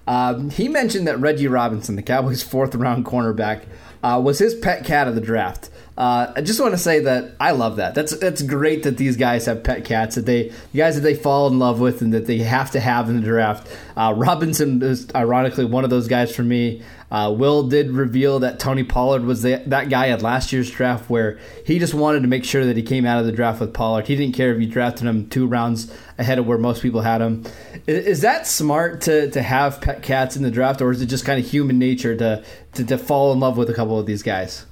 Um, 0.06 0.50
he 0.50 0.68
mentioned 0.68 1.08
that 1.08 1.18
Reggie 1.18 1.48
Robinson, 1.48 1.96
the 1.96 2.02
Cowboys' 2.02 2.44
fourth 2.44 2.76
round 2.76 3.04
cornerback, 3.04 3.64
uh, 4.04 4.20
was 4.22 4.38
his 4.38 4.54
pet 4.54 4.84
cat 4.84 5.08
of 5.08 5.16
the 5.16 5.20
draft. 5.20 5.68
Uh, 5.96 6.30
I 6.36 6.42
just 6.42 6.60
want 6.60 6.72
to 6.72 6.78
say 6.78 7.00
that 7.00 7.36
I 7.40 7.52
love 7.52 7.76
that. 7.76 7.94
That's 7.94 8.16
that's 8.18 8.42
great 8.42 8.82
that 8.82 8.98
these 8.98 9.16
guys 9.16 9.46
have 9.46 9.64
pet 9.64 9.86
cats 9.86 10.16
that 10.16 10.26
they 10.26 10.50
the 10.72 10.78
guys 10.78 10.94
that 10.96 11.00
they 11.00 11.14
fall 11.14 11.46
in 11.48 11.58
love 11.58 11.80
with 11.80 12.02
and 12.02 12.12
that 12.12 12.26
they 12.26 12.38
have 12.38 12.70
to 12.72 12.80
have 12.80 13.08
in 13.08 13.16
the 13.16 13.22
draft. 13.22 13.66
Uh, 13.96 14.12
Robinson 14.14 14.82
is 14.82 15.08
ironically 15.14 15.64
one 15.64 15.84
of 15.84 15.90
those 15.90 16.06
guys 16.06 16.34
for 16.34 16.42
me. 16.42 16.82
Uh, 17.10 17.32
Will 17.36 17.68
did 17.68 17.92
reveal 17.92 18.40
that 18.40 18.58
Tony 18.58 18.82
Pollard 18.82 19.24
was 19.24 19.42
the, 19.42 19.62
that 19.66 19.88
guy 19.88 20.08
at 20.08 20.22
last 20.22 20.52
year's 20.52 20.70
draft 20.70 21.08
where 21.08 21.38
he 21.64 21.78
just 21.78 21.94
wanted 21.94 22.22
to 22.22 22.28
make 22.28 22.44
sure 22.44 22.66
that 22.66 22.76
he 22.76 22.82
came 22.82 23.06
out 23.06 23.20
of 23.20 23.26
the 23.26 23.32
draft 23.32 23.60
with 23.60 23.72
Pollard. 23.72 24.08
He 24.08 24.16
didn't 24.16 24.34
care 24.34 24.52
if 24.52 24.60
you 24.60 24.66
drafted 24.66 25.06
him 25.06 25.28
two 25.28 25.46
rounds 25.46 25.90
ahead 26.18 26.38
of 26.38 26.46
where 26.46 26.58
most 26.58 26.82
people 26.82 27.02
had 27.02 27.20
him. 27.20 27.44
Is, 27.86 28.06
is 28.06 28.20
that 28.22 28.46
smart 28.46 29.02
to, 29.02 29.30
to 29.30 29.40
have 29.40 29.80
pet 29.80 30.02
cats 30.02 30.36
in 30.36 30.42
the 30.42 30.50
draft, 30.50 30.82
or 30.82 30.90
is 30.90 31.00
it 31.00 31.06
just 31.06 31.24
kind 31.24 31.42
of 31.42 31.48
human 31.48 31.78
nature 31.78 32.16
to, 32.16 32.44
to, 32.74 32.84
to 32.84 32.98
fall 32.98 33.32
in 33.32 33.38
love 33.38 33.56
with 33.56 33.70
a 33.70 33.74
couple 33.74 33.98
of 33.98 34.06
these 34.06 34.24
guys? 34.24 34.66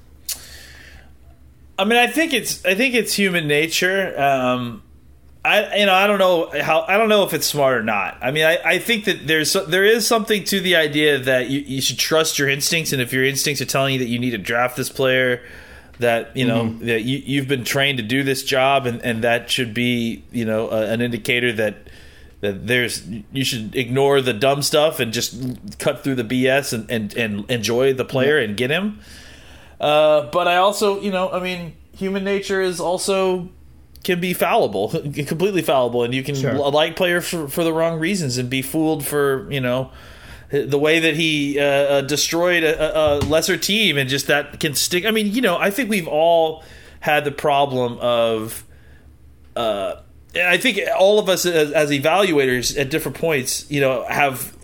I 1.78 1.84
mean, 1.84 1.98
I 1.98 2.06
think 2.06 2.32
it's 2.32 2.64
I 2.64 2.74
think 2.74 2.94
it's 2.94 3.14
human 3.14 3.48
nature. 3.48 4.18
Um, 4.20 4.82
I 5.44 5.76
you 5.76 5.86
know 5.86 5.94
I 5.94 6.06
don't 6.06 6.18
know 6.18 6.50
how 6.62 6.82
I 6.82 6.96
don't 6.96 7.08
know 7.08 7.24
if 7.24 7.34
it's 7.34 7.46
smart 7.46 7.76
or 7.76 7.82
not. 7.82 8.16
I 8.22 8.30
mean, 8.30 8.44
I, 8.44 8.58
I 8.64 8.78
think 8.78 9.04
that 9.04 9.26
there's 9.26 9.52
there 9.52 9.84
is 9.84 10.06
something 10.06 10.44
to 10.44 10.60
the 10.60 10.76
idea 10.76 11.18
that 11.18 11.50
you, 11.50 11.60
you 11.60 11.82
should 11.82 11.98
trust 11.98 12.38
your 12.38 12.48
instincts, 12.48 12.92
and 12.92 13.02
if 13.02 13.12
your 13.12 13.24
instincts 13.24 13.60
are 13.60 13.66
telling 13.66 13.94
you 13.94 13.98
that 13.98 14.08
you 14.08 14.18
need 14.18 14.30
to 14.30 14.38
draft 14.38 14.76
this 14.76 14.88
player, 14.88 15.42
that 15.98 16.36
you 16.36 16.46
know 16.46 16.64
mm-hmm. 16.64 16.86
that 16.86 17.02
you, 17.02 17.18
you've 17.18 17.48
been 17.48 17.64
trained 17.64 17.98
to 17.98 18.04
do 18.04 18.22
this 18.22 18.42
job, 18.42 18.86
and, 18.86 19.02
and 19.02 19.22
that 19.22 19.50
should 19.50 19.74
be 19.74 20.22
you 20.30 20.44
know 20.44 20.70
a, 20.70 20.86
an 20.90 21.02
indicator 21.02 21.52
that 21.52 21.76
that 22.40 22.66
there's 22.66 23.06
you 23.32 23.44
should 23.44 23.74
ignore 23.76 24.20
the 24.20 24.32
dumb 24.32 24.62
stuff 24.62 25.00
and 25.00 25.12
just 25.12 25.78
cut 25.78 26.04
through 26.04 26.14
the 26.14 26.24
BS 26.24 26.72
and 26.72 26.90
and, 26.90 27.16
and 27.16 27.50
enjoy 27.50 27.92
the 27.92 28.04
player 28.04 28.38
and 28.38 28.56
get 28.56 28.70
him. 28.70 29.00
Uh, 29.80 30.30
but 30.30 30.48
I 30.48 30.56
also, 30.56 31.00
you 31.00 31.10
know, 31.10 31.30
I 31.30 31.40
mean, 31.40 31.74
human 31.96 32.24
nature 32.24 32.60
is 32.60 32.80
also 32.80 33.48
can 34.04 34.20
be 34.20 34.34
fallible, 34.34 34.88
completely 35.26 35.62
fallible, 35.62 36.04
and 36.04 36.14
you 36.14 36.22
can 36.22 36.34
sure. 36.34 36.54
like 36.54 36.94
player 36.94 37.20
for, 37.20 37.48
for 37.48 37.64
the 37.64 37.72
wrong 37.72 37.98
reasons 37.98 38.38
and 38.38 38.50
be 38.50 38.62
fooled 38.62 39.04
for 39.04 39.50
you 39.50 39.60
know 39.60 39.90
the 40.50 40.78
way 40.78 41.00
that 41.00 41.16
he 41.16 41.58
uh, 41.58 41.64
uh, 41.64 42.00
destroyed 42.02 42.62
a, 42.62 42.98
a, 42.98 43.18
lesser 43.20 43.56
team 43.56 43.96
and 43.98 44.08
just 44.08 44.28
that 44.28 44.60
can 44.60 44.74
stick. 44.74 45.04
I 45.04 45.10
mean, 45.10 45.32
you 45.32 45.40
know, 45.40 45.56
I 45.56 45.70
think 45.70 45.90
we've 45.90 46.06
all 46.06 46.62
had 47.00 47.24
the 47.24 47.32
problem 47.32 47.98
of. 47.98 48.64
Uh, 49.56 49.96
I 50.36 50.56
think 50.56 50.80
all 50.98 51.20
of 51.20 51.28
us 51.28 51.46
as, 51.46 51.70
as 51.70 51.90
evaluators 51.90 52.76
at 52.76 52.90
different 52.90 53.16
points, 53.16 53.70
you 53.70 53.80
know, 53.80 54.04
have 54.08 54.56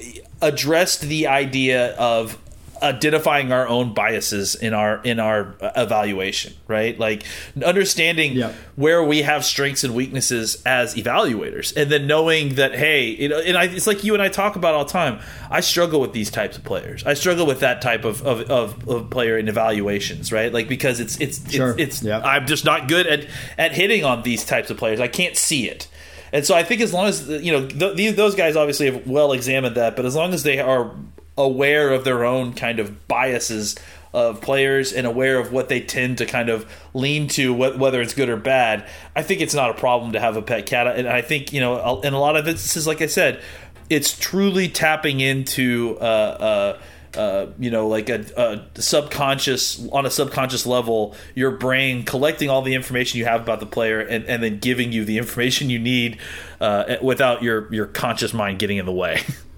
addressed 0.43 1.03
the 1.03 1.29
idea 1.29 1.95
of 1.95 2.37
identifying 2.83 3.53
our 3.53 3.67
own 3.69 3.95
biases 3.95 4.55
in 4.55 4.75
our 4.75 5.03
in 5.03 5.19
our 5.19 5.55
uh, 5.61 5.71
evaluation 5.77 6.53
right 6.67 6.99
like 6.99 7.25
understanding 7.65 8.33
yep. 8.33 8.55
where 8.77 9.03
we 9.03 9.23
have 9.23 9.45
strengths 9.45 9.85
and 9.85 9.95
weaknesses 9.95 10.63
as 10.65 10.95
evaluators 10.95 11.75
and 11.77 11.91
then 11.91 12.07
knowing 12.07 12.55
that 12.55 12.75
hey 12.75 13.05
you 13.05 13.29
know 13.29 13.39
and 13.39 13.57
I, 13.57 13.65
it's 13.65 13.87
like 13.87 14.05
you 14.05 14.15
and 14.15 14.23
i 14.23 14.29
talk 14.29 14.57
about 14.57 14.75
all 14.75 14.85
the 14.85 14.91
time 14.91 15.21
i 15.51 15.61
struggle 15.61 16.01
with 16.01 16.13
these 16.13 16.31
types 16.31 16.57
of 16.57 16.65
players 16.65 17.05
i 17.05 17.15
struggle 17.15 17.47
with 17.47 17.61
that 17.61 17.83
type 17.83 18.05
of 18.05 18.23
of, 18.23 18.51
of, 18.51 18.89
of 18.89 19.11
player 19.11 19.39
in 19.39 19.49
evaluations 19.49 20.33
right 20.33 20.53
like 20.53 20.69
because 20.69 21.01
it's 21.01 21.21
it's 21.21 21.51
sure. 21.51 21.71
it's, 21.73 21.99
it's 21.99 22.03
yep. 22.03 22.23
i'm 22.25 22.47
just 22.47 22.65
not 22.65 22.89
good 22.89 23.07
at 23.07 23.27
at 23.59 23.73
hitting 23.73 24.05
on 24.05 24.23
these 24.23 24.45
types 24.45 24.71
of 24.71 24.77
players 24.77 25.01
i 25.01 25.09
can't 25.09 25.37
see 25.37 25.69
it 25.69 25.89
and 26.33 26.47
so 26.47 26.55
I 26.55 26.63
think 26.63 26.81
as 26.81 26.93
long 26.93 27.07
as 27.07 27.29
you 27.29 27.53
know 27.53 27.67
th- 27.67 28.17
those 28.17 28.35
guys 28.35 28.57
obviously 28.57 28.87
have 28.91 29.07
well 29.07 29.33
examined 29.33 29.77
that, 29.77 29.97
but 29.97 30.05
as 30.05 30.15
long 30.15 30.33
as 30.33 30.43
they 30.43 30.61
are 30.61 30.95
aware 31.41 31.91
of 31.91 32.05
their 32.05 32.25
own 32.25 32.53
kind 32.53 32.79
of 32.79 33.09
biases 33.09 33.77
of 34.13 34.41
players 34.41 34.93
and 34.93 35.07
aware 35.07 35.39
of 35.39 35.53
what 35.53 35.69
they 35.69 35.81
tend 35.81 36.19
to 36.19 36.27
kind 36.27 36.49
of 36.49 36.71
lean 36.95 37.29
to, 37.29 37.55
whether 37.55 38.01
it's 38.01 38.15
good 38.15 38.29
or 38.29 38.37
bad. 38.37 38.89
I 39.15 39.23
think 39.23 39.41
it's 39.41 39.55
not 39.55 39.71
a 39.71 39.75
problem 39.75 40.13
to 40.13 40.21
have 40.21 40.37
a 40.37 40.43
pet 40.43 40.67
cat, 40.67 40.87
and 40.99 41.09
I 41.09 41.23
think 41.23 41.53
you 41.53 41.61
know, 41.61 42.01
in 42.01 42.13
a 42.13 42.21
lot 42.21 42.37
of 42.37 42.47
instances, 42.49 42.87
like 42.87 43.03
I 43.03 43.07
said, 43.07 43.43
it's 43.89 44.17
truly 44.17 44.69
tapping 44.69 45.21
into. 45.21 45.97
Uh, 46.01 46.05
uh, 46.05 46.83
uh, 47.17 47.47
you 47.59 47.73
know, 47.73 47.89
like 47.89 48.09
a, 48.09 48.25
a, 48.37 48.81
subconscious 48.81 49.85
on 49.91 50.07
a 50.07 50.11
subconscious 50.11 50.65
level, 50.65 51.17
your 51.35 51.51
brain 51.51 52.05
collecting 52.05 52.49
all 52.49 52.63
the 52.63 52.73
information 52.73 53.19
you 53.19 53.25
have 53.25 53.41
about 53.41 53.59
the 53.59 53.67
player 53.67 53.99
and, 53.99 54.25
and 54.27 54.45
then 54.45 54.61
giving 54.61 54.93
you 54.93 55.05
the 55.05 55.19
information 55.19 55.71
you 55.71 55.81
need 55.81 56.19
uh, 56.61 56.99
without 57.03 57.43
your 57.43 57.73
your 57.75 57.87
conscious 57.87 58.33
mind 58.33 58.61
getting 58.61 58.77
in 58.77 58.87
the 58.87 58.93
way. 58.93 59.23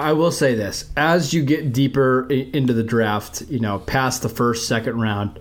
I 0.00 0.12
will 0.12 0.32
say 0.32 0.54
this: 0.54 0.90
as 0.96 1.32
you 1.32 1.44
get 1.44 1.72
deeper 1.72 2.28
into 2.30 2.72
the 2.72 2.82
draft, 2.82 3.42
you 3.48 3.60
know, 3.60 3.78
past 3.78 4.22
the 4.22 4.28
first, 4.28 4.68
second 4.68 5.00
round, 5.00 5.38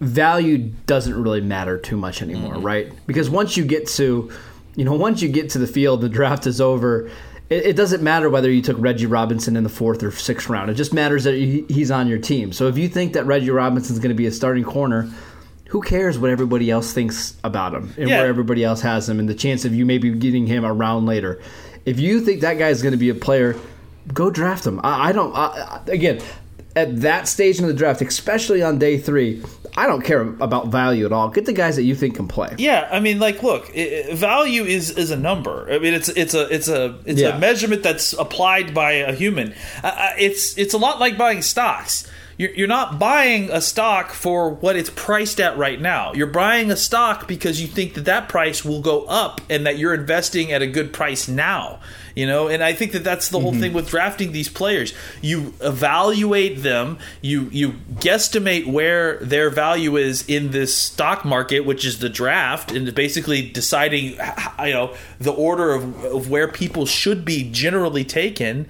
value 0.00 0.58
doesn't 0.86 1.20
really 1.20 1.40
matter 1.40 1.78
too 1.78 1.96
much 1.96 2.22
anymore, 2.22 2.54
mm-hmm. 2.54 2.66
right? 2.66 3.06
Because 3.06 3.28
once 3.28 3.56
you 3.56 3.64
get 3.64 3.86
to, 3.88 4.30
you 4.76 4.84
know, 4.84 4.94
once 4.94 5.22
you 5.22 5.28
get 5.28 5.50
to 5.50 5.58
the 5.58 5.66
field, 5.66 6.00
the 6.00 6.08
draft 6.08 6.46
is 6.46 6.60
over. 6.60 7.10
It, 7.50 7.66
it, 7.66 7.76
doesn't 7.76 8.02
matter 8.02 8.30
whether 8.30 8.50
you 8.50 8.62
took 8.62 8.76
Reggie 8.78 9.06
Robinson 9.06 9.56
in 9.56 9.64
the 9.64 9.68
fourth 9.68 10.02
or 10.02 10.12
sixth 10.12 10.48
round. 10.48 10.70
It 10.70 10.74
just 10.74 10.94
matters 10.94 11.24
that 11.24 11.34
he's 11.34 11.90
on 11.90 12.06
your 12.06 12.18
team. 12.18 12.52
So 12.52 12.68
if 12.68 12.78
you 12.78 12.88
think 12.88 13.12
that 13.14 13.26
Reggie 13.26 13.50
Robinson 13.50 13.92
is 13.92 13.98
going 13.98 14.10
to 14.10 14.14
be 14.14 14.26
a 14.26 14.32
starting 14.32 14.62
corner, 14.62 15.10
who 15.68 15.80
cares 15.80 16.18
what 16.18 16.30
everybody 16.30 16.70
else 16.70 16.92
thinks 16.92 17.36
about 17.44 17.74
him 17.74 17.92
and 17.96 18.08
yeah. 18.08 18.18
where 18.18 18.28
everybody 18.28 18.64
else 18.64 18.80
has 18.80 19.08
him, 19.08 19.18
and 19.18 19.28
the 19.28 19.34
chance 19.34 19.64
of 19.64 19.74
you 19.74 19.84
maybe 19.84 20.10
getting 20.10 20.46
him 20.46 20.64
a 20.64 20.72
round 20.72 21.06
later? 21.06 21.40
If 21.84 21.98
you 21.98 22.20
think 22.20 22.40
that 22.42 22.58
guy 22.58 22.68
is 22.68 22.82
going 22.82 22.92
to 22.92 22.98
be 22.98 23.10
a 23.10 23.14
player, 23.14 23.56
go 24.12 24.30
draft 24.30 24.66
him. 24.66 24.80
I, 24.82 25.08
I 25.08 25.12
don't. 25.12 25.34
I, 25.34 25.80
again, 25.86 26.20
at 26.76 27.00
that 27.00 27.28
stage 27.28 27.58
in 27.58 27.66
the 27.66 27.74
draft, 27.74 28.00
especially 28.02 28.62
on 28.62 28.78
day 28.78 28.98
three, 28.98 29.42
I 29.76 29.86
don't 29.86 30.02
care 30.02 30.22
about 30.22 30.68
value 30.68 31.06
at 31.06 31.12
all. 31.12 31.28
Get 31.28 31.46
the 31.46 31.52
guys 31.52 31.76
that 31.76 31.84
you 31.84 31.94
think 31.94 32.16
can 32.16 32.28
play. 32.28 32.54
Yeah, 32.58 32.88
I 32.90 33.00
mean, 33.00 33.18
like, 33.18 33.42
look, 33.42 33.70
it, 33.74 34.14
value 34.16 34.64
is 34.64 34.90
is 34.90 35.10
a 35.10 35.16
number. 35.16 35.70
I 35.70 35.78
mean, 35.78 35.94
it's 35.94 36.08
it's 36.08 36.34
a 36.34 36.52
it's 36.52 36.68
a 36.68 36.98
it's 37.06 37.20
yeah. 37.20 37.36
a 37.36 37.38
measurement 37.38 37.82
that's 37.82 38.12
applied 38.12 38.74
by 38.74 38.92
a 38.92 39.12
human. 39.12 39.54
Uh, 39.82 40.10
it's 40.18 40.56
it's 40.58 40.74
a 40.74 40.78
lot 40.78 41.00
like 41.00 41.16
buying 41.16 41.42
stocks 41.42 42.08
you're, 42.40 42.54
you're 42.54 42.68
not 42.68 42.98
buying 42.98 43.50
a 43.50 43.60
stock 43.60 44.12
for 44.12 44.48
what 44.48 44.74
it's 44.74 44.88
priced 44.88 45.40
at 45.40 45.58
right 45.58 45.78
now. 45.78 46.14
You're 46.14 46.26
buying 46.26 46.70
a 46.70 46.76
stock 46.76 47.28
because 47.28 47.60
you 47.60 47.68
think 47.68 47.92
that 47.94 48.06
that 48.06 48.30
price 48.30 48.64
will 48.64 48.80
go 48.80 49.04
up 49.04 49.42
and 49.50 49.66
that 49.66 49.76
you're 49.76 49.92
investing 49.92 50.50
at 50.50 50.62
a 50.62 50.66
good 50.66 50.90
price 50.90 51.28
now. 51.28 51.80
You 52.16 52.26
know, 52.26 52.48
and 52.48 52.64
I 52.64 52.72
think 52.72 52.92
that 52.92 53.04
that's 53.04 53.28
the 53.28 53.38
whole 53.38 53.52
mm-hmm. 53.52 53.60
thing 53.60 53.72
with 53.74 53.90
drafting 53.90 54.32
these 54.32 54.48
players. 54.48 54.94
You 55.20 55.52
evaluate 55.60 56.62
them, 56.62 56.98
you 57.20 57.48
you 57.52 57.72
guesstimate 57.96 58.66
where 58.66 59.18
their 59.18 59.50
value 59.50 59.98
is 59.98 60.26
in 60.26 60.50
this 60.50 60.74
stock 60.74 61.26
market, 61.26 61.60
which 61.60 61.84
is 61.84 61.98
the 61.98 62.08
draft, 62.08 62.72
and 62.72 62.92
basically 62.94 63.50
deciding, 63.50 64.18
you 64.64 64.72
know, 64.72 64.94
the 65.20 65.32
order 65.32 65.72
of, 65.72 66.04
of 66.04 66.30
where 66.30 66.48
people 66.48 66.86
should 66.86 67.22
be 67.24 67.48
generally 67.50 68.04
taken 68.04 68.66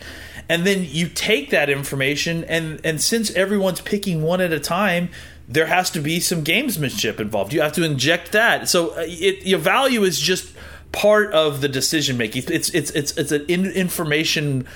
and 0.51 0.67
then 0.67 0.85
you 0.85 1.09
take 1.09 1.51
that 1.51 1.71
information 1.71 2.45
and 2.45 2.81
and 2.85 3.01
since 3.01 3.31
everyone's 3.31 3.81
picking 3.81 4.21
one 4.23 4.41
at 4.41 4.53
a 4.53 4.61
time 4.61 5.09
there 5.51 5.67
has 5.67 5.91
to 5.91 6.01
be 6.01 6.21
some 6.21 6.45
gamesmanship 6.45 7.19
involved. 7.19 7.53
You 7.53 7.61
have 7.61 7.73
to 7.73 7.83
inject 7.83 8.33
that. 8.33 8.69
So 8.69 8.91
uh, 8.91 9.05
it, 9.07 9.45
your 9.45 9.59
value 9.59 10.05
is 10.05 10.21
just 10.21 10.55
part 10.93 11.33
of 11.33 11.61
the 11.61 11.69
decision 11.69 12.17
making. 12.17 12.45
It's 12.49 12.71
it's 12.71 12.91
it's 12.91 13.17
it's 13.17 13.33
an 13.33 13.47
in, 13.49 13.67
information 13.67 14.67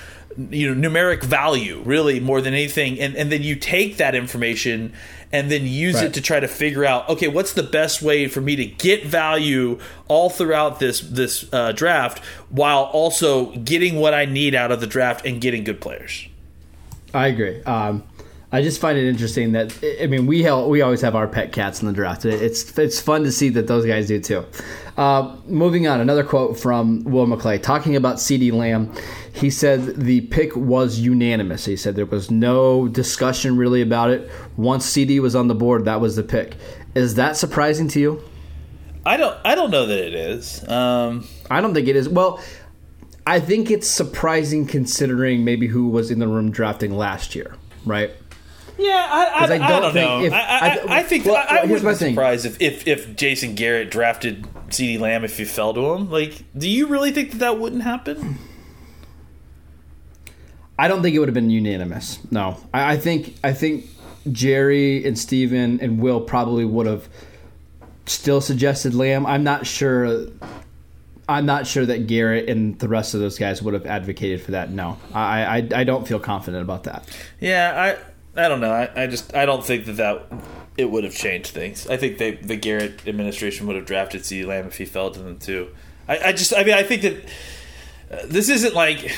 you 0.49 0.73
know 0.73 0.89
numeric 0.89 1.23
value 1.23 1.81
really 1.85 2.19
more 2.19 2.41
than 2.41 2.53
anything. 2.53 2.99
And 2.99 3.15
and 3.15 3.31
then 3.31 3.41
you 3.41 3.55
take 3.55 3.97
that 3.97 4.15
information 4.15 4.93
and 5.35 5.51
then 5.51 5.65
use 5.67 5.95
Right. 5.95 6.05
it 6.05 6.13
to 6.13 6.21
try 6.21 6.39
to 6.39 6.47
figure 6.47 6.85
out 6.85 7.09
okay 7.09 7.27
what's 7.27 7.51
the 7.53 7.63
best 7.63 8.01
way 8.01 8.27
for 8.27 8.39
me 8.41 8.55
to 8.55 8.65
get 8.65 9.05
value 9.05 9.77
all 10.07 10.29
throughout 10.29 10.79
this 10.79 11.01
this 11.01 11.45
uh, 11.51 11.71
draft 11.73 12.23
while 12.49 12.83
also 12.93 13.51
getting 13.57 13.95
what 13.95 14.13
I 14.13 14.25
need 14.25 14.55
out 14.55 14.71
of 14.71 14.79
the 14.79 14.87
draft 14.87 15.25
and 15.25 15.41
getting 15.41 15.63
good 15.65 15.81
players. 15.81 16.27
I 17.13 17.27
agree. 17.27 17.61
Um, 17.63 18.03
I 18.55 18.61
just 18.61 18.79
find 18.79 18.97
it 18.97 19.05
interesting 19.05 19.51
that 19.51 19.77
I 20.01 20.07
mean 20.07 20.27
we 20.27 20.49
we 20.49 20.81
always 20.81 21.01
have 21.01 21.13
our 21.13 21.27
pet 21.27 21.51
cats 21.51 21.81
in 21.81 21.87
the 21.87 21.93
draft. 21.93 22.23
It's 22.23 22.77
it's 22.79 23.01
fun 23.01 23.23
to 23.23 23.31
see 23.31 23.49
that 23.49 23.67
those 23.67 23.85
guys 23.85 24.07
do 24.07 24.21
too. 24.21 24.45
Uh, 24.95 25.35
moving 25.45 25.87
on, 25.87 25.99
another 25.99 26.23
quote 26.23 26.57
from 26.57 27.03
Will 27.03 27.27
McClay 27.27 27.61
talking 27.61 27.97
about 27.97 28.15
CeeDee 28.15 28.53
Lamb. 28.53 28.93
He 29.33 29.49
said 29.49 29.97
the 29.97 30.21
pick 30.21 30.55
was 30.55 30.99
unanimous. 30.99 31.65
He 31.65 31.75
said 31.75 31.97
there 31.97 32.05
was 32.05 32.31
no 32.31 32.87
discussion 32.87 33.57
really 33.57 33.81
about 33.81 34.09
it. 34.09 34.31
Once 34.55 34.89
CeeDee 34.89 35.19
was 35.19 35.35
on 35.35 35.49
the 35.49 35.55
board, 35.55 35.83
that 35.83 35.99
was 35.99 36.15
the 36.15 36.23
pick. 36.23 36.55
Is 36.93 37.15
that 37.15 37.35
surprising 37.35 37.89
to 37.89 37.99
you? 37.99 38.23
I 39.05 39.17
don't 39.17 39.37
I 39.43 39.55
don't 39.55 39.69
know 39.69 39.85
that 39.85 39.99
it 39.99 40.13
is. 40.13 40.65
Um, 40.69 41.27
I 41.51 41.59
don't 41.59 41.73
think 41.73 41.89
it 41.89 41.97
is. 41.97 42.07
Well, 42.07 42.41
I 43.27 43.41
think 43.41 43.69
it's 43.69 43.89
surprising 43.89 44.65
considering 44.65 45.43
maybe 45.43 45.67
who 45.67 45.89
was 45.89 46.09
in 46.09 46.19
the 46.19 46.27
room 46.29 46.51
drafting 46.51 46.95
last 46.95 47.35
year, 47.35 47.57
right? 47.85 48.11
Yeah, 48.77 49.07
I, 49.09 49.23
I, 49.23 49.39
I 49.39 49.43
I, 49.43 49.47
don't 49.47 49.81
don't 49.81 49.93
think 49.93 50.09
know. 50.09 50.23
if- 50.23 50.33
I, 50.33 50.37
I, 50.39 50.67
I- 50.67 50.97
I 50.99 51.03
think 51.03 51.25
well, 51.25 51.35
I, 51.35 51.39
I 51.59 51.65
here's 51.65 51.81
wouldn't 51.83 51.99
be 51.99 52.09
surprised 52.09 52.45
if, 52.45 52.61
if 52.61 52.87
if 52.87 53.15
Jason 53.15 53.55
Garrett 53.55 53.89
drafted 53.91 54.43
CeeDee 54.69 54.99
Lamb 54.99 55.23
if 55.23 55.37
he 55.37 55.45
fell 55.45 55.73
to 55.73 55.93
him. 55.93 56.09
Like, 56.11 56.43
do 56.57 56.69
you 56.69 56.87
really 56.87 57.11
think 57.11 57.31
that 57.31 57.37
that 57.39 57.59
wouldn't 57.59 57.83
happen? 57.83 58.37
I 60.77 60.87
don't 60.87 61.01
think 61.01 61.15
it 61.15 61.19
would 61.19 61.29
have 61.29 61.33
been 61.35 61.49
unanimous. 61.49 62.19
No, 62.31 62.57
I, 62.73 62.93
I 62.93 62.97
think 62.97 63.35
I 63.43 63.53
think 63.53 63.85
Jerry 64.31 65.05
and 65.05 65.17
Stephen 65.17 65.79
and 65.81 65.99
Will 65.99 66.19
probably 66.19 66.65
would 66.65 66.85
have 66.87 67.07
still 68.05 68.41
suggested 68.41 68.93
Lamb. 68.93 69.25
I'm 69.25 69.43
not 69.43 69.65
sure. 69.65 70.25
I'm 71.27 71.45
not 71.45 71.65
sure 71.65 71.85
that 71.85 72.05
Garrett 72.07 72.49
and 72.49 72.77
the 72.77 72.87
rest 72.87 73.13
of 73.15 73.19
those 73.19 73.39
guys 73.39 73.61
would 73.63 73.73
have 73.73 73.85
advocated 73.85 74.41
for 74.41 74.51
that. 74.51 74.69
No, 74.69 74.97
I 75.13 75.45
I, 75.59 75.67
I 75.73 75.83
don't 75.85 76.05
feel 76.07 76.19
confident 76.19 76.61
about 76.61 76.83
that. 76.83 77.07
Yeah, 77.39 77.95
I 77.97 78.03
I 78.35 78.47
don't 78.47 78.59
know. 78.59 78.71
I, 78.71 79.03
I 79.03 79.07
just 79.07 79.33
I 79.35 79.45
don't 79.45 79.65
think 79.65 79.85
that 79.85 79.93
that 79.93 80.27
it 80.77 80.89
would 80.91 81.03
have 81.03 81.15
changed 81.15 81.47
things. 81.47 81.87
I 81.87 81.97
think 81.97 82.17
they 82.17 82.31
the 82.31 82.55
Garrett 82.55 83.07
administration 83.07 83.67
would 83.67 83.75
have 83.75 83.85
drafted 83.85 84.25
C. 84.25 84.43
Lamb 84.45 84.67
if 84.67 84.77
he 84.77 84.85
fell 84.85 85.11
to 85.11 85.19
them 85.19 85.37
too. 85.37 85.69
I, 86.07 86.19
I 86.29 86.31
just 86.33 86.53
I 86.55 86.63
mean 86.63 86.73
I 86.73 86.83
think 86.83 87.01
that 87.03 87.15
uh, 88.11 88.25
this 88.25 88.49
isn't 88.49 88.73
like. 88.73 89.15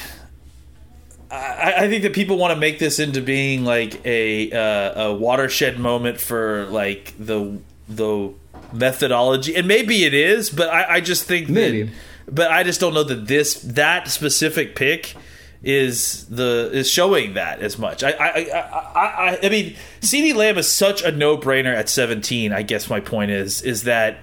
I, 1.29 1.73
I 1.79 1.89
think 1.89 2.03
that 2.03 2.13
people 2.13 2.37
want 2.37 2.53
to 2.53 2.59
make 2.59 2.79
this 2.79 2.99
into 2.99 3.21
being 3.21 3.65
like 3.65 4.05
a 4.05 4.49
uh, 4.51 5.07
a 5.07 5.13
watershed 5.13 5.77
moment 5.77 6.21
for 6.21 6.65
like 6.67 7.13
the 7.19 7.59
the 7.89 8.33
methodology, 8.71 9.55
and 9.55 9.67
maybe 9.67 10.05
it 10.05 10.13
is, 10.13 10.49
but 10.49 10.69
I, 10.69 10.95
I 10.95 11.01
just 11.01 11.23
think 11.25 11.49
Maybe. 11.49 11.83
that, 11.83 11.93
but 12.29 12.51
I 12.51 12.63
just 12.63 12.79
don't 12.79 12.93
know 12.93 13.03
that 13.03 13.27
this 13.27 13.55
that 13.61 14.07
specific 14.07 14.75
pick 14.75 15.15
is 15.63 16.25
the 16.27 16.69
is 16.73 16.89
showing 16.89 17.33
that 17.33 17.59
as 17.59 17.77
much. 17.77 18.03
I 18.03 18.11
I 18.11 18.27
I 18.27 18.59
I, 18.95 19.39
I, 19.43 19.49
mean, 19.49 19.75
CeeDee 20.01 20.35
Lamb 20.35 20.57
is 20.57 20.69
such 20.69 21.01
a 21.01 21.11
no 21.11 21.37
brainer 21.37 21.73
at 21.73 21.89
seventeen. 21.89 22.53
I 22.53 22.61
guess 22.61 22.89
my 22.89 22.99
point 22.99 23.31
is 23.31 23.61
is 23.61 23.83
that 23.83 24.19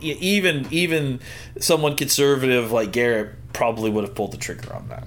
even 0.00 0.66
even 0.70 1.20
someone 1.58 1.96
conservative 1.96 2.72
like 2.72 2.92
Garrett 2.92 3.34
probably 3.52 3.90
would 3.90 4.04
have 4.04 4.14
pulled 4.14 4.32
the 4.32 4.36
trigger 4.36 4.72
on 4.74 4.88
that. 4.88 5.06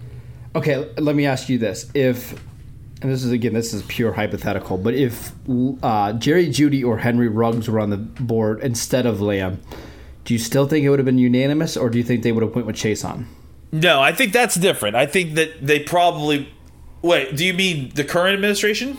Okay, 0.55 0.89
let 0.97 1.15
me 1.15 1.25
ask 1.25 1.49
you 1.49 1.57
this: 1.57 1.89
If, 1.93 2.33
and 3.01 3.11
this 3.11 3.23
is 3.23 3.31
again, 3.31 3.53
this 3.53 3.73
is 3.73 3.83
pure 3.83 4.11
hypothetical, 4.11 4.77
but 4.77 4.93
if 4.95 5.31
uh, 5.83 6.13
Jerry 6.13 6.47
Jeudy 6.47 6.83
or 6.83 6.97
Henry 6.97 7.29
Ruggs 7.29 7.69
were 7.69 7.79
on 7.79 7.89
the 7.89 7.97
board 7.97 8.61
instead 8.61 9.05
of 9.05 9.21
Lamb, 9.21 9.61
do 10.25 10.33
you 10.33 10.39
still 10.39 10.67
think 10.67 10.85
it 10.85 10.89
would 10.89 10.99
have 10.99 11.05
been 11.05 11.19
unanimous, 11.19 11.77
or 11.77 11.89
do 11.89 11.97
you 11.97 12.03
think 12.03 12.23
they 12.23 12.31
would 12.31 12.43
have 12.43 12.55
went 12.55 12.67
with 12.67 12.75
Chaisson? 12.75 13.25
No, 13.71 14.01
I 14.01 14.11
think 14.13 14.33
that's 14.33 14.55
different. 14.55 14.95
I 14.95 15.05
think 15.05 15.35
that 15.35 15.65
they 15.65 15.79
probably. 15.79 16.51
Wait, 17.01 17.35
do 17.35 17.45
you 17.45 17.53
mean 17.53 17.91
the 17.95 18.03
current 18.03 18.33
administration? 18.33 18.97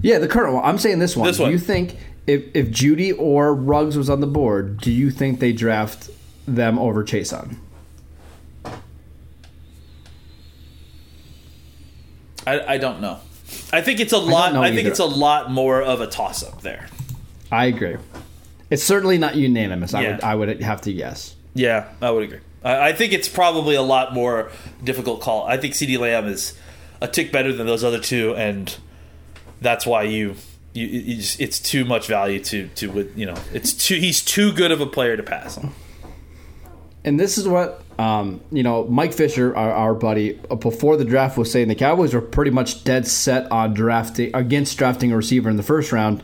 Yeah, 0.00 0.18
the 0.18 0.28
current 0.28 0.54
one. 0.54 0.64
I'm 0.64 0.78
saying 0.78 0.98
this 0.98 1.16
one. 1.16 1.26
This 1.26 1.38
one. 1.38 1.48
do 1.48 1.52
you 1.52 1.58
think 1.60 1.96
if 2.26 2.44
if 2.54 2.68
Jeudy 2.68 3.14
or 3.16 3.54
Ruggs 3.54 3.96
was 3.96 4.10
on 4.10 4.20
the 4.20 4.26
board, 4.26 4.80
do 4.80 4.90
you 4.90 5.10
think 5.10 5.38
they 5.40 5.52
draft 5.52 6.10
them 6.46 6.78
over 6.78 7.04
Chaisson? 7.04 7.56
I, 12.46 12.74
I 12.74 12.78
don't 12.78 13.00
know. 13.00 13.20
I 13.72 13.80
think 13.80 14.00
it's 14.00 14.12
a 14.12 14.18
lot. 14.18 14.52
know 14.54 14.62
I, 14.62 14.68
think 14.68 14.80
either. 14.80 14.90
it's 14.90 14.98
a 14.98 15.04
lot 15.04 15.50
more 15.50 15.80
of 15.82 16.00
a 16.00 16.06
toss 16.06 16.42
up 16.42 16.62
there. 16.62 16.88
I 17.50 17.66
agree. 17.66 17.96
It's 18.70 18.82
certainly 18.82 19.18
not 19.18 19.36
unanimous. 19.36 19.94
I 19.94 20.02
Yeah. 20.02 20.10
would 20.14 20.24
I 20.24 20.34
would 20.34 20.60
have 20.62 20.80
to 20.82 20.92
guess. 20.92 21.36
Yeah, 21.54 21.88
I 22.00 22.10
would 22.10 22.24
agree. 22.24 22.38
I, 22.64 22.92
think 22.92 23.12
it's 23.12 23.28
probably 23.28 23.74
a 23.74 23.82
lot 23.82 24.14
more 24.14 24.50
difficult 24.82 25.20
call. 25.20 25.46
I 25.46 25.56
think 25.56 25.74
CeeDee 25.74 25.98
Lamb 25.98 26.26
is 26.26 26.54
a 27.00 27.08
tick 27.08 27.32
better 27.32 27.52
than 27.52 27.66
those 27.66 27.82
other 27.82 27.98
two, 27.98 28.34
and 28.36 28.74
that's 29.60 29.86
why 29.86 30.04
you. 30.04 30.36
You, 30.74 30.86
you 30.86 31.16
just, 31.16 31.38
it's 31.38 31.60
too 31.60 31.84
much 31.84 32.06
value 32.06 32.42
to 32.44 32.66
to 32.68 33.12
you 33.14 33.26
know 33.26 33.34
it's 33.52 33.74
too 33.74 33.96
he's 33.96 34.22
too 34.22 34.54
good 34.54 34.72
of 34.72 34.80
a 34.80 34.86
player 34.86 35.18
to 35.18 35.22
pass 35.22 35.58
on. 35.58 35.74
And 37.04 37.20
this 37.20 37.36
is 37.36 37.46
what 37.46 37.82
um, 37.98 38.40
you 38.50 38.62
know. 38.62 38.84
Mike 38.84 39.12
Fisher, 39.12 39.54
our, 39.54 39.70
our 39.70 39.94
buddy, 39.94 40.40
uh, 40.50 40.54
before 40.54 40.96
the 40.96 41.04
draft 41.04 41.36
was 41.36 41.52
saying 41.52 41.68
the 41.68 41.74
Cowboys 41.74 42.14
were 42.14 42.22
pretty 42.22 42.52
much 42.52 42.84
dead 42.84 43.06
set 43.06 43.52
on 43.52 43.74
drafting 43.74 44.34
against 44.34 44.78
drafting 44.78 45.12
a 45.12 45.16
receiver 45.16 45.50
in 45.50 45.58
the 45.58 45.62
first 45.62 45.92
round, 45.92 46.22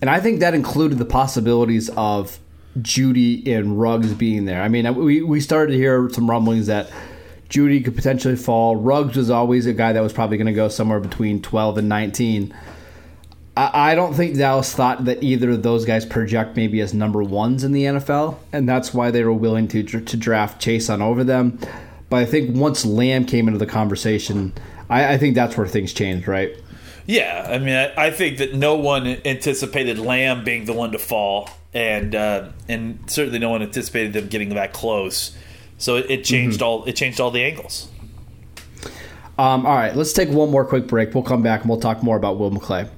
and 0.00 0.08
I 0.08 0.20
think 0.20 0.38
that 0.38 0.54
included 0.54 0.98
the 0.98 1.04
possibilities 1.04 1.90
of 1.96 2.38
Jeudy 2.78 3.46
and 3.48 3.80
Ruggs 3.80 4.12
being 4.14 4.44
there. 4.44 4.62
I 4.62 4.68
mean, 4.68 4.94
we 4.94 5.22
we 5.22 5.40
started 5.40 5.72
to 5.72 5.78
hear 5.78 6.08
some 6.10 6.28
rumblings 6.28 6.66
that 6.66 6.90
Jeudy 7.48 7.84
could 7.84 7.96
potentially 7.96 8.36
fall. 8.36 8.76
Ruggs 8.76 9.16
was 9.16 9.30
always 9.30 9.66
a 9.66 9.72
guy 9.72 9.92
that 9.92 10.02
was 10.02 10.12
probably 10.12 10.36
going 10.36 10.46
to 10.46 10.52
go 10.52 10.68
somewhere 10.68 11.00
between 11.00 11.42
twelve 11.42 11.78
and 11.78 11.88
nineteen. 11.88 12.54
I 13.56 13.92
I 13.92 13.94
don't 13.94 14.14
think 14.14 14.36
Dallas 14.36 14.72
thought 14.74 15.04
that 15.06 15.22
either 15.22 15.50
of 15.50 15.62
those 15.62 15.84
guys 15.84 16.04
project 16.04 16.56
maybe 16.56 16.80
as 16.80 16.92
number 16.92 17.22
ones 17.22 17.64
in 17.64 17.72
the 17.72 17.84
NFL, 17.84 18.36
and 18.52 18.68
that's 18.68 18.92
why 18.92 19.10
they 19.10 19.24
were 19.24 19.32
willing 19.32 19.68
to 19.68 19.82
to 19.82 20.16
draft 20.16 20.60
Chaisson 20.60 21.00
over 21.00 21.24
them. 21.24 21.58
But 22.08 22.18
I 22.18 22.24
think 22.24 22.56
once 22.56 22.84
Lamb 22.84 23.24
came 23.24 23.48
into 23.48 23.58
the 23.58 23.66
conversation, 23.66 24.52
I, 24.88 25.14
I 25.14 25.18
think 25.18 25.34
that's 25.34 25.56
where 25.56 25.66
things 25.66 25.92
changed, 25.92 26.28
right? 26.28 26.54
Yeah, 27.06 27.46
I 27.48 27.58
mean, 27.58 27.74
I, 27.74 28.06
I 28.06 28.10
think 28.10 28.38
that 28.38 28.54
no 28.54 28.74
one 28.74 29.06
anticipated 29.24 29.98
Lamb 29.98 30.44
being 30.44 30.64
the 30.64 30.72
one 30.72 30.92
to 30.92 30.98
fall, 30.98 31.48
and 31.76 32.14
uh, 32.14 32.48
and 32.68 32.98
certainly 33.06 33.38
no 33.38 33.50
one 33.50 33.62
anticipated 33.62 34.14
them 34.14 34.28
getting 34.28 34.48
that 34.54 34.72
close. 34.72 35.36
So 35.76 35.96
it, 35.96 36.10
it 36.10 36.24
changed 36.24 36.62
all 36.62 36.84
it 36.86 36.96
changed 36.96 37.20
all 37.20 37.30
the 37.30 37.44
angles. 37.44 37.88
Um, 39.38 39.66
all 39.66 39.76
right, 39.76 39.94
let's 39.94 40.14
take 40.14 40.30
one 40.30 40.50
more 40.50 40.64
quick 40.64 40.86
break. 40.86 41.14
We'll 41.14 41.22
come 41.22 41.42
back 41.42 41.60
and 41.60 41.68
we'll 41.68 41.80
talk 41.80 42.02
more 42.02 42.16
about 42.16 42.38
Will 42.38 42.50
McClay. 42.50 42.88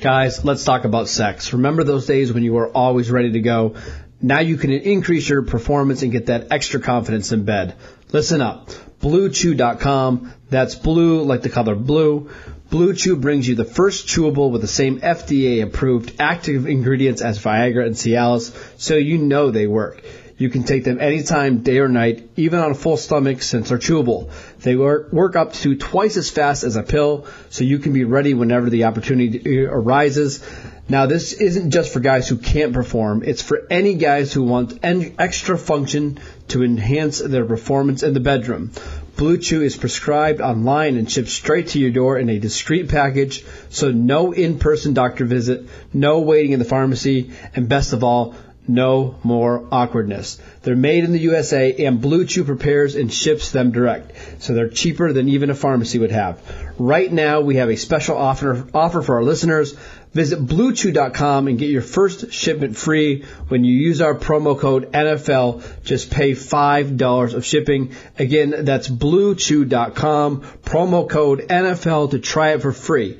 Guys, 0.00 0.44
let's 0.44 0.64
talk 0.64 0.84
about 0.84 1.08
sex. 1.08 1.54
Remember 1.54 1.82
those 1.82 2.04
days 2.04 2.30
when 2.30 2.42
you 2.42 2.52
were 2.52 2.68
always 2.68 3.10
ready 3.10 3.32
to 3.32 3.40
go? 3.40 3.74
Now 4.20 4.40
you 4.40 4.58
can 4.58 4.70
increase 4.70 5.26
your 5.26 5.42
performance 5.42 6.02
and 6.02 6.12
get 6.12 6.26
that 6.26 6.48
extra 6.50 6.80
confidence 6.80 7.32
in 7.32 7.46
bed. 7.46 7.74
Listen 8.12 8.42
up. 8.42 8.68
BlueChew.com. 9.04 10.32
That's 10.48 10.76
blue 10.76 11.24
like 11.24 11.42
the 11.42 11.50
color 11.50 11.74
blue. 11.74 12.30
Blue 12.70 12.94
Chew 12.94 13.16
brings 13.16 13.46
you 13.46 13.54
the 13.54 13.66
first 13.66 14.06
chewable 14.06 14.50
with 14.50 14.62
the 14.62 14.66
same 14.66 14.98
FDA 14.98 15.62
approved 15.62 16.14
active 16.18 16.66
ingredients 16.66 17.20
as 17.20 17.38
Viagra 17.38 17.84
and 17.84 17.94
Cialis, 17.94 18.56
so 18.80 18.96
you 18.96 19.18
know 19.18 19.50
they 19.50 19.66
work. 19.66 20.02
You 20.36 20.50
can 20.50 20.64
take 20.64 20.82
them 20.82 21.00
anytime, 21.00 21.58
day 21.58 21.78
or 21.78 21.88
night, 21.88 22.28
even 22.36 22.58
on 22.58 22.72
a 22.72 22.74
full 22.74 22.96
stomach 22.96 23.40
since 23.42 23.68
they're 23.68 23.78
chewable. 23.78 24.30
They 24.60 24.74
work, 24.74 25.36
up 25.36 25.52
to 25.54 25.76
twice 25.76 26.16
as 26.16 26.28
fast 26.28 26.64
as 26.64 26.74
a 26.74 26.82
pill, 26.82 27.26
so 27.50 27.62
you 27.62 27.78
can 27.78 27.92
be 27.92 28.04
ready 28.04 28.34
whenever 28.34 28.68
the 28.68 28.84
opportunity 28.84 29.64
uh, 29.64 29.70
arises. 29.70 30.44
Now, 30.88 31.06
this 31.06 31.32
isn't 31.34 31.70
just 31.70 31.92
for 31.92 32.00
guys 32.00 32.28
who 32.28 32.36
can't 32.36 32.72
perform. 32.72 33.22
It's 33.24 33.42
for 33.42 33.66
any 33.70 33.94
guys 33.94 34.32
who 34.32 34.42
want 34.42 34.80
extra 34.82 35.56
function 35.56 36.18
to 36.48 36.62
enhance 36.62 37.20
their 37.20 37.44
performance 37.44 38.02
in 38.02 38.12
the 38.12 38.20
bedroom. 38.20 38.72
Blue 39.16 39.38
Chew 39.38 39.62
is 39.62 39.76
prescribed 39.76 40.40
online 40.40 40.96
and 40.96 41.08
shipped 41.10 41.28
straight 41.28 41.68
to 41.68 41.78
your 41.78 41.92
door 41.92 42.18
in 42.18 42.28
a 42.28 42.40
discreet 42.40 42.88
package, 42.88 43.44
so 43.70 43.92
no 43.92 44.32
in-person 44.32 44.92
doctor 44.92 45.24
visit, 45.24 45.68
no 45.92 46.20
waiting 46.20 46.50
in 46.50 46.58
the 46.58 46.64
pharmacy, 46.64 47.30
and 47.54 47.68
best 47.68 47.92
of 47.92 48.02
all, 48.02 48.34
no 48.66 49.16
more 49.22 49.66
awkwardness. 49.70 50.38
They're 50.62 50.76
made 50.76 51.04
in 51.04 51.12
the 51.12 51.20
USA 51.20 51.86
and 51.86 52.00
Blue 52.00 52.24
Chew 52.24 52.44
prepares 52.44 52.94
and 52.94 53.12
ships 53.12 53.50
them 53.50 53.72
direct. 53.72 54.12
So 54.42 54.54
they're 54.54 54.68
cheaper 54.68 55.12
than 55.12 55.28
even 55.28 55.50
a 55.50 55.54
pharmacy 55.54 55.98
would 55.98 56.10
have. 56.10 56.40
Right 56.78 57.12
now 57.12 57.40
we 57.40 57.56
have 57.56 57.68
a 57.68 57.76
special 57.76 58.16
offer, 58.16 58.66
offer 58.72 59.02
for 59.02 59.16
our 59.16 59.22
listeners. 59.22 59.74
Visit 60.12 60.46
bluechew.com 60.46 61.48
and 61.48 61.58
get 61.58 61.70
your 61.70 61.82
first 61.82 62.32
shipment 62.32 62.76
free 62.76 63.24
when 63.48 63.64
you 63.64 63.74
use 63.74 64.00
our 64.00 64.14
promo 64.14 64.58
code 64.58 64.92
NFL. 64.92 65.82
Just 65.82 66.10
pay 66.10 66.32
$5 66.32 67.34
of 67.34 67.44
shipping. 67.44 67.92
Again, 68.16 68.64
that's 68.64 68.88
bluechew.com, 68.88 70.42
promo 70.62 71.10
code 71.10 71.40
NFL 71.48 72.12
to 72.12 72.20
try 72.20 72.52
it 72.52 72.62
for 72.62 72.72
free. 72.72 73.18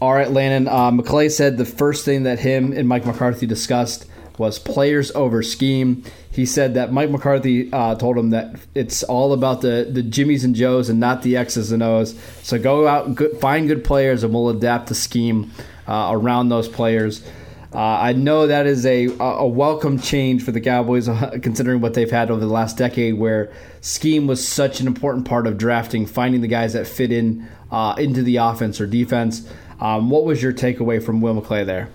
All 0.00 0.12
right, 0.12 0.30
Landon. 0.30 0.68
Uh, 0.68 0.90
McClay 0.92 1.30
said 1.30 1.56
the 1.56 1.64
first 1.64 2.04
thing 2.04 2.24
that 2.24 2.38
him 2.38 2.72
and 2.72 2.86
Mike 2.86 3.04
McCarthy 3.04 3.46
discussed 3.46 4.06
was 4.38 4.58
players 4.58 5.10
over 5.12 5.42
scheme. 5.42 6.02
He 6.30 6.46
said 6.46 6.74
that 6.74 6.92
Mike 6.92 7.10
McCarthy 7.10 7.72
uh, 7.72 7.94
told 7.96 8.16
him 8.16 8.30
that 8.30 8.56
it's 8.74 9.02
all 9.02 9.32
about 9.32 9.60
the, 9.60 9.88
the 9.90 10.02
Jimmies 10.02 10.44
and 10.44 10.54
Joes 10.54 10.88
and 10.88 11.00
not 11.00 11.22
the 11.22 11.36
X's 11.36 11.72
and 11.72 11.82
O's. 11.82 12.18
So 12.42 12.58
go 12.58 12.86
out, 12.86 13.14
good, 13.14 13.38
find 13.40 13.66
good 13.66 13.84
players, 13.84 14.22
and 14.22 14.32
we'll 14.32 14.48
adapt 14.50 14.88
the 14.88 14.94
scheme 14.94 15.50
uh, 15.86 16.10
around 16.12 16.48
those 16.48 16.68
players. 16.68 17.24
Uh, 17.72 17.80
I 17.80 18.12
know 18.14 18.46
that 18.46 18.66
is 18.66 18.86
a 18.86 19.08
a 19.20 19.46
welcome 19.46 19.98
change 19.98 20.42
for 20.42 20.52
the 20.52 20.60
Cowboys, 20.60 21.06
considering 21.42 21.82
what 21.82 21.92
they've 21.92 22.10
had 22.10 22.30
over 22.30 22.40
the 22.40 22.46
last 22.46 22.78
decade, 22.78 23.18
where 23.18 23.52
scheme 23.82 24.26
was 24.26 24.46
such 24.46 24.80
an 24.80 24.86
important 24.86 25.26
part 25.26 25.46
of 25.46 25.58
drafting, 25.58 26.06
finding 26.06 26.40
the 26.40 26.48
guys 26.48 26.72
that 26.72 26.86
fit 26.86 27.12
in 27.12 27.46
uh, 27.70 27.94
into 27.98 28.22
the 28.22 28.36
offense 28.36 28.80
or 28.80 28.86
defense. 28.86 29.46
Um, 29.80 30.08
what 30.08 30.24
was 30.24 30.42
your 30.42 30.52
takeaway 30.52 31.02
from 31.02 31.20
Will 31.20 31.40
McClay 31.40 31.66
there? 31.66 31.90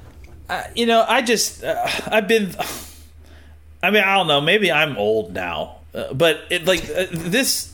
Uh, 0.54 0.68
you 0.76 0.86
know, 0.86 1.04
I 1.08 1.24
just 1.24 1.63
uh, 1.63 1.88
I've 2.06 2.28
been. 2.28 2.54
I 3.82 3.89
mean, 3.89 4.04
I 4.04 4.16
don't 4.16 4.28
know. 4.28 4.39
Maybe 4.39 4.72
I'm 4.72 4.98
old 4.98 5.34
now, 5.34 5.78
uh, 5.96 6.13
but 6.13 6.42
it 6.52 6.66
like 6.66 6.84
uh, 6.84 7.08
this. 7.12 7.74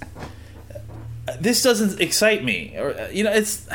This 1.39 1.61
doesn't 1.61 1.99
excite 1.99 2.43
me, 2.43 2.75
or 2.77 2.97
uh, 2.97 3.09
you 3.09 3.25
know, 3.25 3.33
it's 3.33 3.67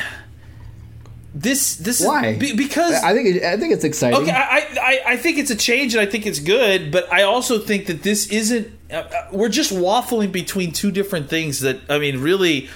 this. 1.35 1.77
This 1.77 2.05
why 2.05 2.29
is, 2.29 2.39
be, 2.39 2.57
because 2.57 2.95
I 2.95 3.13
think 3.13 3.37
it, 3.37 3.45
I 3.45 3.59
think 3.59 3.75
it's 3.75 3.85
exciting. 3.85 4.23
Okay, 4.23 4.33
I, 4.33 4.67
I 4.81 5.13
I 5.13 5.17
think 5.19 5.37
it's 5.37 5.51
a 5.51 5.57
change, 5.57 5.95
and 5.95 6.01
I 6.01 6.07
think 6.07 6.25
it's 6.27 6.41
good, 6.41 6.91
but 6.91 7.13
I 7.13 7.25
also 7.25 7.59
think 7.59 7.87
that 7.87 8.03
this 8.03 8.29
isn't. 8.29 8.73
Uh, 8.91 9.05
we're 9.33 9.51
just 9.51 9.71
waffling 9.71 10.33
between 10.33 10.73
two 10.73 10.91
different 10.91 11.29
things. 11.29 11.61
That 11.61 11.79
I 11.91 11.99
mean, 11.99 12.21
really, 12.23 12.71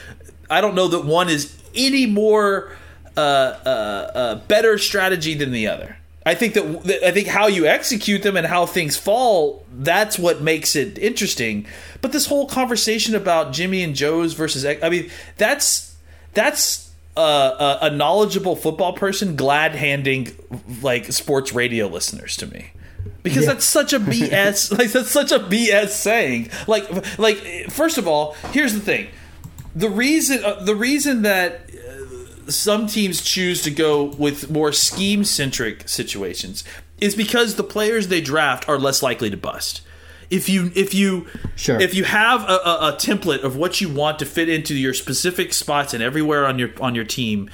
I 0.50 0.60
don't 0.60 0.74
know 0.74 0.88
that 0.88 1.06
one 1.06 1.30
is 1.30 1.56
any 1.74 2.06
more 2.06 2.76
uh, 3.16 3.20
uh, 3.20 3.70
uh, 4.14 4.34
better 4.46 4.78
strategy 4.78 5.34
than 5.34 5.52
the 5.52 5.66
other. 5.66 5.97
I 6.28 6.34
think 6.34 6.52
that 6.52 7.06
I 7.06 7.10
think 7.10 7.26
how 7.26 7.46
you 7.46 7.64
execute 7.64 8.22
them 8.22 8.36
and 8.36 8.46
how 8.46 8.66
things 8.66 8.98
fall 8.98 9.64
that's 9.72 10.18
what 10.18 10.42
makes 10.42 10.76
it 10.76 10.98
interesting. 10.98 11.66
But 12.02 12.12
this 12.12 12.26
whole 12.26 12.46
conversation 12.46 13.14
about 13.14 13.54
Jimmy 13.54 13.82
and 13.82 13.94
Joe's 13.94 14.34
versus 14.34 14.66
I 14.66 14.90
mean 14.90 15.10
that's 15.38 15.96
that's 16.34 16.90
a, 17.16 17.78
a 17.80 17.90
knowledgeable 17.90 18.56
football 18.56 18.92
person 18.92 19.36
glad 19.36 19.74
handing 19.74 20.28
like 20.82 21.10
sports 21.12 21.54
radio 21.54 21.86
listeners 21.86 22.36
to 22.36 22.46
me 22.46 22.72
because 23.22 23.46
yeah. 23.46 23.54
that's 23.54 23.64
such 23.64 23.94
a 23.94 23.98
BS 23.98 24.70
like 24.78 24.92
that's 24.92 25.10
such 25.10 25.32
a 25.32 25.38
BS 25.38 25.88
saying 25.88 26.50
like 26.66 27.18
like 27.18 27.38
first 27.70 27.96
of 27.96 28.06
all 28.06 28.34
here's 28.52 28.74
the 28.74 28.80
thing 28.80 29.08
the 29.74 29.88
reason 29.88 30.44
uh, 30.44 30.62
the 30.62 30.76
reason 30.76 31.22
that 31.22 31.67
some 32.48 32.86
teams 32.86 33.22
choose 33.22 33.62
to 33.62 33.70
go 33.70 34.04
with 34.04 34.50
more 34.50 34.72
scheme 34.72 35.24
centric 35.24 35.88
situations 35.88 36.64
is 37.00 37.14
because 37.14 37.54
the 37.54 37.64
players 37.64 38.08
they 38.08 38.20
draft 38.20 38.68
are 38.68 38.78
less 38.78 39.02
likely 39.02 39.30
to 39.30 39.36
bust. 39.36 39.82
If 40.30 40.48
you 40.48 40.70
if 40.74 40.92
you 40.92 41.26
sure. 41.56 41.80
if 41.80 41.94
you 41.94 42.04
have 42.04 42.42
a, 42.42 42.54
a, 42.54 42.88
a 42.88 42.92
template 42.92 43.42
of 43.42 43.56
what 43.56 43.80
you 43.80 43.88
want 43.88 44.18
to 44.18 44.26
fit 44.26 44.48
into 44.48 44.74
your 44.74 44.92
specific 44.92 45.54
spots 45.54 45.94
and 45.94 46.02
everywhere 46.02 46.46
on 46.46 46.58
your 46.58 46.70
on 46.80 46.94
your 46.94 47.04
team, 47.04 47.48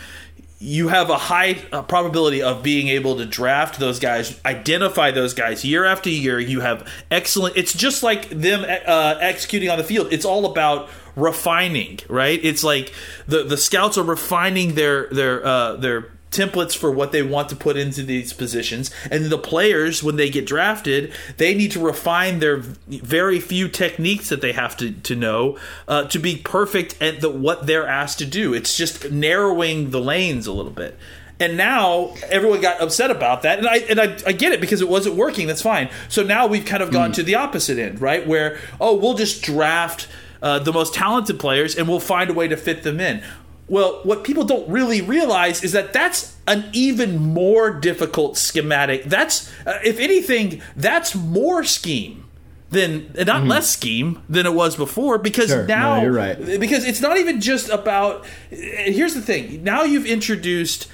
you 0.65 0.89
have 0.89 1.11
a 1.11 1.19
high 1.19 1.63
uh, 1.73 1.83
probability 1.83 2.43
of 2.43 2.63
being 2.63 2.89
able 2.89 3.19
to 3.19 3.27
draft 3.27 3.79
those 3.79 3.99
guys, 3.99 4.41
identify 4.47 5.11
those 5.11 5.35
guys 5.35 5.63
year 5.63 5.85
after 5.85 6.09
year. 6.09 6.41
You 6.41 6.61
have 6.61 6.91
excellent. 7.11 7.59
It's 7.59 7.75
just 7.75 8.03
like 8.03 8.31
them 8.31 8.65
uh, 8.65 9.19
executing 9.21 9.69
on 9.69 9.77
the 9.77 9.85
field. 9.85 10.11
It's 10.11 10.25
all 10.25 10.47
about 10.47 10.89
refining, 11.17 12.01
right? 12.09 12.41
It's 12.43 12.65
like 12.65 12.95
the 13.27 13.45
the 13.45 13.59
scouts 13.59 13.99
are 13.99 14.05
refining 14.05 14.75
their 14.75 15.09
their 15.11 15.45
uh, 15.45 15.77
their 15.77 16.11
templates 16.35 16.77
for 16.77 16.91
what 16.91 17.13
they 17.13 17.23
want 17.23 17.49
to 17.49 17.57
put 17.57 17.77
into 17.77 18.03
these 18.03 18.33
positions 18.33 18.91
and 19.11 19.27
the 19.27 19.39
players 19.39 20.03
when 20.03 20.17
they 20.17 20.29
get 20.29 20.47
drafted 20.47 21.13
they 21.37 21.55
need 21.55 21.71
to 21.71 21.81
refine 21.81 22.39
their 22.39 22.59
very 22.59 23.41
few 23.41 23.69
techniques 23.69 24.29
that 24.29 24.41
they 24.41 24.53
have 24.53 24.77
to, 24.77 24.93
to 24.93 25.15
know 25.15 25.57
uh, 25.89 26.05
to 26.05 26.19
be 26.19 26.37
perfect 26.37 27.01
at 27.01 27.21
the, 27.21 27.31
what 27.31 27.67
they're 27.67 27.87
asked 27.87 28.19
to 28.19 28.27
do 28.27 28.53
it's 28.55 28.77
just 28.77 29.11
narrowing 29.11 29.91
the 29.91 30.01
lanes 30.01 30.47
a 30.47 30.53
little 30.53 30.73
bit 30.73 30.99
and 31.41 31.57
now 31.57 32.15
everyone 32.31 32.61
got 32.61 32.81
upset 32.81 33.11
about 33.11 33.43
that, 33.43 33.59
and 33.59 33.67
I 33.67 33.79
and 33.79 34.01
I, 34.01 34.17
I 34.27 34.33
get 34.33 34.53
it 34.53 34.61
because 34.61 34.81
it 34.81 34.89
wasn't 34.89 35.17
working. 35.17 35.47
That's 35.47 35.63
fine. 35.63 35.91
So 36.09 36.23
now 36.23 36.47
we've 36.47 36.65
kind 36.65 36.83
of 36.83 36.93
gone 36.93 37.11
mm. 37.11 37.15
to 37.15 37.23
the 37.23 37.35
opposite 37.35 37.79
end, 37.79 38.01
right? 38.01 38.25
Where 38.27 38.59
oh, 38.81 38.95
we'll 38.95 39.15
just 39.15 39.43
draft 39.43 40.07
uh, 40.43 40.61
the 40.61 40.73
most 40.73 40.95
talented 40.95 41.41
players, 41.41 41.77
and 41.77 41.89
we'll 41.89 42.01
find 42.01 42.31
a 42.31 42.35
way 42.35 42.47
to 42.47 42.57
fit 42.57 42.83
them 42.83 43.01
in. 43.01 43.23
Well, 43.69 44.01
what 44.03 44.25
people 44.25 44.45
don't 44.45 44.69
really 44.69 45.01
realize 45.01 45.65
is 45.65 45.73
that 45.73 45.93
that's 45.93 46.37
an 46.47 46.69
even 46.73 47.19
more 47.19 47.71
difficult 47.71 48.37
schematic. 48.37 49.05
That's, 49.05 49.51
uh, 49.67 49.79
if 49.83 49.99
anything, 49.99 50.61
that's 50.77 51.15
more 51.15 51.65
scheme 51.65 52.29
than 52.71 53.07
not 53.15 53.27
mm-hmm. 53.27 53.49
less 53.49 53.71
scheme 53.71 54.23
than 54.29 54.47
it 54.47 54.53
was 54.53 54.77
before 54.77 55.17
because 55.17 55.49
sure. 55.49 55.65
now 55.67 55.97
no, 55.97 56.03
you're 56.03 56.13
right. 56.13 56.59
because 56.59 56.85
it's 56.85 57.01
not 57.01 57.17
even 57.17 57.41
just 57.41 57.69
about 57.69 58.27
here's 58.51 59.15
the 59.15 59.23
thing 59.23 59.63
now 59.63 59.85
you've 59.85 60.07
introduced 60.07 60.89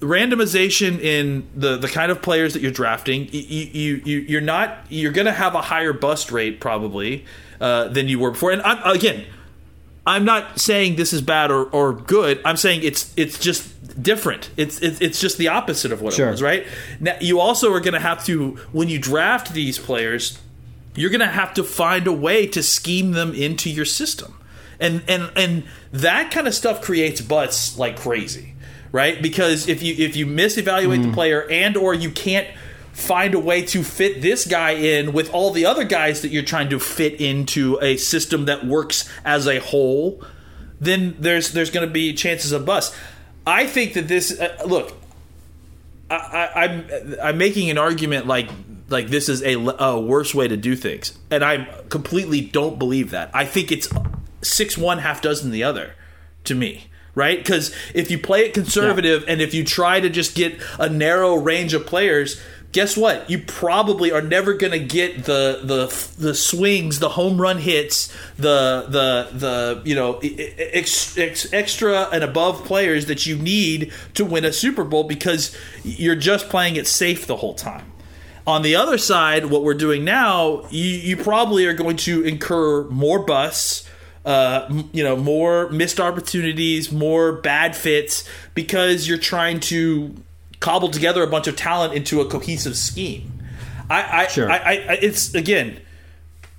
randomization 0.00 0.98
in 0.98 1.46
the 1.54 1.76
the 1.76 1.86
kind 1.86 2.10
of 2.10 2.20
players 2.22 2.54
that 2.54 2.60
you're 2.60 2.72
drafting 2.72 3.28
you 3.30 3.40
you, 3.40 4.02
you 4.04 4.18
you're 4.18 4.40
not 4.40 4.84
you're 4.88 5.12
going 5.12 5.26
to 5.26 5.32
have 5.32 5.54
a 5.54 5.62
higher 5.62 5.92
bust 5.92 6.32
rate 6.32 6.58
probably 6.58 7.24
uh, 7.62 7.86
than 7.86 8.08
you 8.08 8.18
were 8.18 8.32
before. 8.32 8.50
And 8.50 8.60
I'm, 8.62 8.82
again, 8.92 9.24
I'm 10.06 10.24
not 10.24 10.58
saying 10.58 10.96
this 10.96 11.12
is 11.12 11.22
bad 11.22 11.50
or, 11.50 11.64
or 11.66 11.92
good. 11.92 12.40
I'm 12.44 12.56
saying 12.56 12.82
it's 12.82 13.12
it's 13.16 13.38
just 13.38 14.02
different. 14.02 14.50
It's 14.56 14.80
it's, 14.80 15.00
it's 15.00 15.20
just 15.20 15.38
the 15.38 15.48
opposite 15.48 15.92
of 15.92 16.02
what 16.02 16.14
sure. 16.14 16.28
it 16.28 16.32
was, 16.32 16.42
right? 16.42 16.66
Now 17.00 17.16
you 17.20 17.38
also 17.38 17.72
are 17.72 17.80
going 17.80 17.94
to 17.94 18.00
have 18.00 18.24
to 18.26 18.52
when 18.72 18.88
you 18.88 18.98
draft 18.98 19.52
these 19.52 19.78
players, 19.78 20.38
you're 20.96 21.10
going 21.10 21.20
to 21.20 21.26
have 21.26 21.54
to 21.54 21.64
find 21.64 22.06
a 22.06 22.12
way 22.12 22.46
to 22.48 22.62
scheme 22.62 23.12
them 23.12 23.34
into 23.34 23.70
your 23.70 23.84
system. 23.84 24.38
And 24.80 25.04
and 25.06 25.30
and 25.36 25.64
that 25.92 26.32
kind 26.32 26.48
of 26.48 26.54
stuff 26.54 26.82
creates 26.82 27.20
butts 27.20 27.78
like 27.78 27.96
crazy, 27.96 28.54
right? 28.90 29.22
Because 29.22 29.68
if 29.68 29.84
you 29.84 29.94
if 30.04 30.16
you 30.16 30.26
misevaluate 30.26 30.98
mm. 30.98 31.06
the 31.06 31.12
player 31.12 31.48
and 31.48 31.76
or 31.76 31.94
you 31.94 32.10
can't 32.10 32.48
find 33.02 33.34
a 33.34 33.38
way 33.38 33.62
to 33.62 33.82
fit 33.82 34.22
this 34.22 34.46
guy 34.46 34.72
in 34.72 35.12
with 35.12 35.32
all 35.34 35.50
the 35.50 35.66
other 35.66 35.84
guys 35.84 36.22
that 36.22 36.28
you're 36.28 36.42
trying 36.42 36.70
to 36.70 36.78
fit 36.78 37.20
into 37.20 37.78
a 37.82 37.96
system 37.96 38.46
that 38.46 38.64
works 38.64 39.08
as 39.24 39.46
a 39.46 39.58
whole, 39.58 40.22
then 40.80 41.16
there's 41.18 41.52
there's 41.52 41.70
going 41.70 41.86
to 41.86 41.92
be 41.92 42.14
chances 42.14 42.52
of 42.52 42.64
bust. 42.64 42.94
I 43.46 43.66
think 43.66 43.94
that 43.94 44.08
this 44.08 44.38
uh, 44.38 44.56
look. 44.66 44.96
I, 46.10 46.64
am 46.64 46.84
I'm, 46.90 47.16
I'm 47.22 47.38
making 47.38 47.70
an 47.70 47.78
argument 47.78 48.26
like 48.26 48.50
like 48.88 49.08
this 49.08 49.30
is 49.30 49.42
a, 49.42 49.54
a 49.54 49.98
worse 49.98 50.34
way 50.34 50.46
to 50.46 50.58
do 50.58 50.76
things, 50.76 51.18
and 51.30 51.42
I 51.42 51.64
completely 51.88 52.42
don't 52.42 52.78
believe 52.78 53.10
that. 53.10 53.30
I 53.32 53.46
think 53.46 53.72
it's 53.72 53.88
six 54.42 54.76
one 54.76 54.98
half 54.98 55.22
dozen 55.22 55.50
the 55.50 55.64
other 55.64 55.94
to 56.44 56.54
me 56.54 56.88
right? 57.14 57.38
Because 57.38 57.74
if 57.94 58.10
you 58.10 58.18
play 58.18 58.46
it 58.46 58.54
conservative 58.54 59.22
yeah. 59.22 59.32
and 59.32 59.40
if 59.40 59.54
you 59.54 59.64
try 59.64 60.00
to 60.00 60.08
just 60.08 60.34
get 60.34 60.58
a 60.78 60.88
narrow 60.88 61.34
range 61.34 61.74
of 61.74 61.86
players, 61.86 62.40
guess 62.72 62.96
what? 62.96 63.28
You 63.30 63.38
probably 63.38 64.10
are 64.10 64.22
never 64.22 64.54
going 64.54 64.72
to 64.72 64.78
get 64.78 65.24
the 65.24 65.60
the 65.62 65.86
the 66.18 66.34
swings, 66.34 66.98
the 66.98 67.10
home 67.10 67.40
run 67.40 67.58
hits, 67.58 68.12
the 68.36 68.86
the 68.88 69.28
the 69.36 69.82
you 69.84 69.94
know 69.94 70.18
ex, 70.22 71.16
ex, 71.16 71.52
extra 71.52 72.08
and 72.12 72.24
above 72.24 72.64
players 72.64 73.06
that 73.06 73.26
you 73.26 73.36
need 73.36 73.92
to 74.14 74.24
win 74.24 74.44
a 74.44 74.52
Super 74.52 74.84
Bowl 74.84 75.04
because 75.04 75.56
you're 75.84 76.16
just 76.16 76.48
playing 76.48 76.76
it 76.76 76.86
safe 76.86 77.26
the 77.26 77.36
whole 77.36 77.54
time. 77.54 77.92
On 78.44 78.62
the 78.62 78.74
other 78.74 78.98
side, 78.98 79.46
what 79.46 79.62
we're 79.62 79.74
doing 79.74 80.04
now, 80.04 80.66
you, 80.70 80.84
you 80.88 81.16
probably 81.16 81.64
are 81.66 81.74
going 81.74 81.96
to 81.98 82.24
incur 82.24 82.82
more 82.88 83.20
busts, 83.20 83.88
uh, 84.24 84.68
you 84.92 85.04
know, 85.04 85.14
more 85.14 85.68
missed 85.68 86.00
opportunities, 86.00 86.90
more 86.90 87.34
bad 87.34 87.76
fits 87.76 88.28
because 88.54 89.06
you're 89.06 89.16
trying 89.16 89.60
to 89.60 90.16
cobble 90.62 90.88
together 90.88 91.22
a 91.22 91.26
bunch 91.26 91.46
of 91.46 91.56
talent 91.56 91.92
into 91.92 92.20
a 92.20 92.26
cohesive 92.26 92.76
scheme. 92.76 93.30
I, 93.90 94.22
I, 94.22 94.26
Sure. 94.28 94.50
I, 94.50 94.56
I, 94.56 94.72
I 94.72 94.98
it's 95.02 95.34
again, 95.34 95.80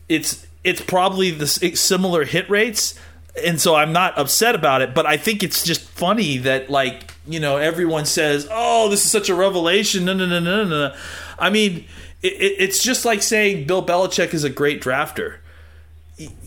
it's 0.07 0.45
it's 0.63 0.81
probably 0.81 1.31
the 1.31 1.45
s- 1.45 1.79
similar 1.79 2.23
hit 2.25 2.49
rates 2.49 2.99
and 3.43 3.59
so 3.59 3.73
i'm 3.75 3.91
not 3.91 4.15
upset 4.17 4.53
about 4.53 4.81
it 4.83 4.93
but 4.93 5.07
i 5.07 5.17
think 5.17 5.41
it's 5.41 5.63
just 5.63 5.81
funny 5.81 6.37
that 6.37 6.69
like 6.69 7.11
you 7.27 7.39
know 7.39 7.57
everyone 7.57 8.05
says 8.05 8.47
oh 8.51 8.89
this 8.89 9.03
is 9.03 9.09
such 9.11 9.27
a 9.27 9.33
revelation 9.33 10.05
no 10.05 10.13
no 10.13 10.27
no 10.27 10.39
no 10.39 10.63
no 10.63 10.87
no." 10.89 10.95
i 11.39 11.49
mean 11.49 11.83
it, 12.21 12.55
it's 12.59 12.83
just 12.83 13.05
like 13.05 13.23
saying 13.23 13.65
bill 13.65 13.83
belichick 13.83 14.33
is 14.35 14.43
a 14.43 14.49
great 14.49 14.81
drafter 14.81 15.37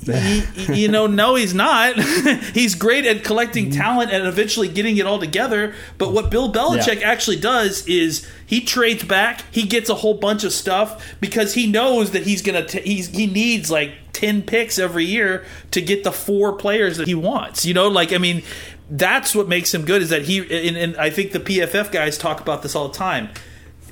Y- 0.07 0.47
you 0.69 0.89
know, 0.89 1.07
no, 1.07 1.35
he's 1.35 1.55
not. 1.55 1.99
he's 2.55 2.75
great 2.75 3.05
at 3.05 3.25
collecting 3.25 3.67
mm-hmm. 3.67 3.81
talent 3.81 4.13
and 4.13 4.27
eventually 4.27 4.69
getting 4.69 4.97
it 4.97 5.07
all 5.07 5.19
together. 5.19 5.75
But 5.99 6.13
what 6.13 6.31
Bill 6.31 6.53
Belichick 6.53 7.01
Yeah. 7.01 7.11
actually 7.11 7.39
does 7.39 7.87
is 7.87 8.29
he 8.47 8.61
trades 8.61 9.05
back. 9.05 9.43
He 9.51 9.65
gets 9.65 9.89
a 9.89 9.97
whole 9.97 10.15
bunch 10.15 10.45
of 10.45 10.53
stuff 10.53 11.15
because 11.21 11.55
he 11.55 11.67
knows 11.67 12.13
that 12.13 12.23
he's 12.25 12.43
gonna. 12.43 12.65
T- 12.67 12.83
he's 12.83 13.09
he 13.09 13.27
needs 13.27 13.71
like 13.71 13.93
ten 14.13 14.43
picks 14.43 14.79
every 14.79 15.05
year 15.05 15.45
to 15.73 15.81
get 15.81 16.05
the 16.05 16.13
four 16.13 16.53
players 16.53 16.97
that 16.99 17.09
he 17.09 17.15
wants. 17.15 17.65
You 17.67 17.75
know, 17.75 17.89
like 17.89 18.13
I 18.13 18.19
mean, 18.19 18.43
that's 18.91 19.35
what 19.35 19.49
makes 19.49 19.75
him 19.75 19.85
good. 19.85 20.03
Is 20.03 20.11
that 20.11 20.23
he? 20.23 20.39
And, 20.39 20.77
and 20.77 20.97
I 20.97 21.11
think 21.11 21.33
the 21.33 21.41
PFF 21.41 21.91
guys 21.91 22.17
talk 22.17 22.41
about 22.41 22.63
this 22.63 22.75
all 22.75 22.89
the 22.89 22.95
time. 22.95 23.31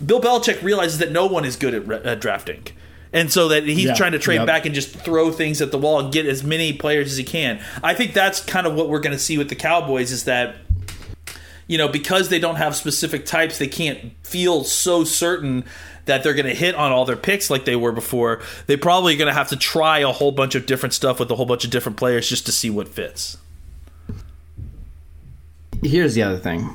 Bill 0.04 0.20
Belichick 0.20 0.62
realizes 0.62 0.98
that 0.98 1.12
no 1.12 1.26
one 1.26 1.44
is 1.44 1.56
good 1.56 1.74
at, 1.74 1.86
re- 1.86 2.02
at 2.04 2.20
drafting. 2.20 2.64
And 3.14 3.32
so 3.32 3.48
that 3.48 3.64
he's 3.64 3.84
Yeah. 3.84 3.94
trying 3.94 4.12
to 4.12 4.18
trade 4.18 4.36
Yep. 4.38 4.46
back 4.46 4.66
and 4.66 4.74
just 4.74 4.90
throw 4.90 5.30
things 5.32 5.62
at 5.62 5.70
the 5.70 5.78
wall 5.78 6.00
and 6.00 6.12
get 6.12 6.26
as 6.26 6.42
many 6.44 6.72
players 6.74 7.10
as 7.12 7.16
he 7.16 7.24
can. 7.24 7.60
I 7.82 7.94
think 7.94 8.12
that's 8.12 8.40
kind 8.40 8.66
of 8.66 8.74
what 8.74 8.88
we're 8.90 9.00
going 9.00 9.16
to 9.16 9.22
see 9.22 9.38
with 9.38 9.48
the 9.48 9.54
Cowboys 9.54 10.10
is 10.12 10.24
that 10.24 10.56
you 11.66 11.78
know 11.78 11.88
because 11.88 12.28
they 12.28 12.38
don't 12.38 12.56
have 12.56 12.76
specific 12.76 13.24
types, 13.24 13.56
they 13.58 13.68
can't 13.68 14.12
feel 14.22 14.64
so 14.64 15.04
certain 15.04 15.64
that 16.06 16.22
they're 16.22 16.34
going 16.34 16.44
to 16.44 16.54
hit 16.54 16.74
on 16.74 16.92
all 16.92 17.06
their 17.06 17.16
picks 17.16 17.48
like 17.48 17.64
they 17.64 17.76
were 17.76 17.92
before. 17.92 18.42
They're 18.66 18.76
probably 18.76 19.16
going 19.16 19.28
to 19.28 19.32
have 19.32 19.48
to 19.48 19.56
try 19.56 20.00
a 20.00 20.08
whole 20.12 20.32
bunch 20.32 20.54
of 20.54 20.66
different 20.66 20.92
stuff 20.92 21.18
with 21.18 21.30
a 21.30 21.36
whole 21.36 21.46
bunch 21.46 21.64
of 21.64 21.70
different 21.70 21.96
players 21.96 22.28
just 22.28 22.44
to 22.46 22.52
see 22.52 22.68
what 22.68 22.88
fits. 22.88 23.38
Here's 25.82 26.14
the 26.14 26.22
other 26.22 26.38
thing. 26.38 26.68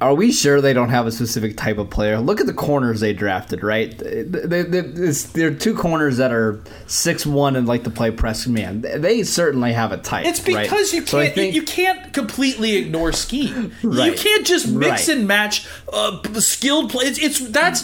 Are 0.00 0.14
we 0.14 0.30
sure 0.30 0.60
they 0.60 0.72
don't 0.72 0.90
have 0.90 1.08
a 1.08 1.10
specific 1.10 1.56
type 1.56 1.76
of 1.78 1.90
player? 1.90 2.20
Look 2.20 2.40
at 2.40 2.46
the 2.46 2.52
corners 2.54 3.00
they 3.00 3.12
drafted, 3.12 3.64
right? 3.64 3.98
They, 3.98 4.22
they, 4.62 5.10
they're 5.10 5.52
two 5.52 5.74
corners 5.74 6.18
that 6.18 6.30
are 6.30 6.60
six 6.86 7.26
one 7.26 7.56
and 7.56 7.66
like 7.66 7.82
to 7.82 7.90
play 7.90 8.12
press 8.12 8.46
man. 8.46 8.82
They 8.82 9.24
certainly 9.24 9.72
have 9.72 9.90
a 9.90 9.96
type. 9.96 10.24
It's 10.26 10.38
right? 10.48 10.62
because 10.62 10.92
you 10.92 11.02
can't 11.02 11.34
think- 11.34 11.54
you, 11.54 11.62
can't 11.62 12.12
completely 12.14 12.76
ignore 12.76 13.12
scheme. 13.12 13.72
You 13.82 14.12
can't 14.12 14.46
just 14.46 14.68
mix 14.68 15.08
Right. 15.08 15.16
and 15.18 15.26
match 15.26 15.66
uh, 15.92 16.22
skilled 16.34 16.90
play. 16.90 17.06
It's, 17.06 17.18
it's 17.18 17.40
that's 17.48 17.82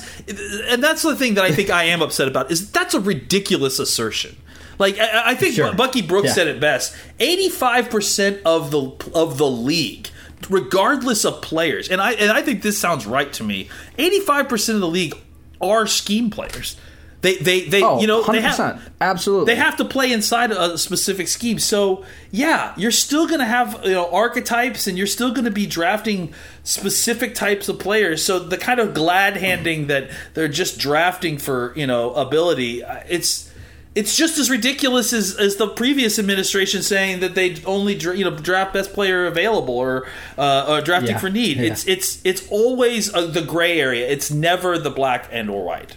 and 0.70 0.82
that's 0.84 1.02
the 1.02 1.16
thing 1.16 1.34
that 1.34 1.44
I 1.44 1.50
think 1.50 1.68
I 1.82 1.84
am 1.84 2.00
upset 2.00 2.28
about 2.28 2.50
is 2.52 2.70
that's 2.70 2.94
a 2.94 3.00
ridiculous 3.00 3.78
assertion. 3.80 4.36
Like 4.78 4.98
I, 4.98 5.30
I 5.32 5.34
think 5.34 5.54
Sure. 5.56 5.74
Bucky 5.74 6.02
Brooks 6.02 6.28
Yeah. 6.28 6.32
said 6.34 6.46
it 6.46 6.60
best. 6.60 6.96
Eighty 7.18 7.48
five 7.48 7.90
percent 7.90 8.40
of 8.44 8.70
the 8.70 8.82
of 9.14 9.36
the 9.38 9.48
league. 9.48 10.08
Regardless 10.50 11.24
of 11.24 11.40
players, 11.42 11.88
and 11.88 12.00
I 12.00 12.12
and 12.12 12.30
I 12.30 12.42
think 12.42 12.62
this 12.62 12.78
sounds 12.78 13.06
right 13.06 13.32
to 13.34 13.44
me. 13.44 13.68
Eighty-five 13.98 14.48
percent 14.48 14.74
of 14.76 14.80
the 14.82 14.88
league 14.88 15.16
are 15.60 15.86
scheme 15.86 16.30
players. 16.30 16.76
They 17.22 17.36
they 17.36 17.62
they 17.62 17.82
Oh, 17.82 18.00
you 18.02 18.06
know 18.06 18.22
100%. 18.22 18.40
have 18.42 18.92
Absolutely. 19.00 19.54
they 19.54 19.58
have 19.58 19.78
to 19.78 19.84
play 19.86 20.12
inside 20.12 20.50
a 20.52 20.76
specific 20.76 21.26
scheme. 21.28 21.58
So 21.58 22.04
yeah, 22.30 22.74
you're 22.76 22.90
still 22.90 23.26
going 23.26 23.38
to 23.40 23.46
have 23.46 23.80
you 23.82 23.92
know 23.92 24.10
archetypes, 24.12 24.86
and 24.86 24.98
you're 24.98 25.06
still 25.06 25.30
going 25.32 25.46
to 25.46 25.50
be 25.50 25.64
drafting 25.66 26.34
specific 26.64 27.34
types 27.34 27.68
of 27.70 27.78
players. 27.78 28.22
So 28.22 28.38
the 28.38 28.58
kind 28.58 28.78
of 28.78 28.92
glad 28.92 29.38
handing 29.38 29.86
that 29.86 30.10
they're 30.34 30.48
just 30.48 30.78
drafting 30.78 31.38
for 31.38 31.72
you 31.76 31.86
know 31.86 32.12
ability, 32.12 32.84
uh, 32.84 33.00
it's 33.08 33.50
it's 33.94 34.16
just 34.16 34.38
as 34.38 34.50
ridiculous 34.50 35.12
as, 35.12 35.36
as 35.36 35.56
the 35.56 35.68
previous 35.68 36.18
administration 36.18 36.82
saying 36.82 37.20
that 37.20 37.34
they 37.34 37.56
only 37.64 37.94
dra- 37.94 38.16
you 38.16 38.24
know 38.24 38.36
draft 38.36 38.72
best 38.72 38.92
player 38.92 39.26
available 39.26 39.74
or 39.74 40.06
uh, 40.36 40.66
or 40.68 40.80
drafting 40.80 41.12
Yeah, 41.12 41.18
for 41.18 41.30
need. 41.30 41.56
yeah. 41.58 41.64
It's 41.72 41.86
it's 41.86 42.20
it's 42.24 42.48
always 42.50 43.12
uh, 43.14 43.26
the 43.26 43.42
gray 43.42 43.80
area. 43.80 44.08
It's 44.08 44.30
never 44.30 44.78
the 44.78 44.90
black 44.90 45.28
and 45.30 45.48
or 45.48 45.64
white. 45.64 45.96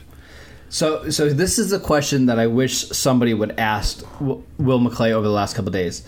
So, 0.69 1.09
so 1.09 1.29
this 1.29 1.57
is 1.57 1.71
a 1.71 1.79
question 1.79 2.25
that 2.25 2.39
I 2.39 2.47
wish 2.47 2.89
somebody 2.89 3.33
would 3.33 3.57
ask 3.57 4.03
Will 4.19 4.43
McClay 4.81 5.11
over 5.11 5.25
the 5.25 5.31
last 5.33 5.55
couple 5.55 5.69
of 5.69 5.73
days. 5.73 6.05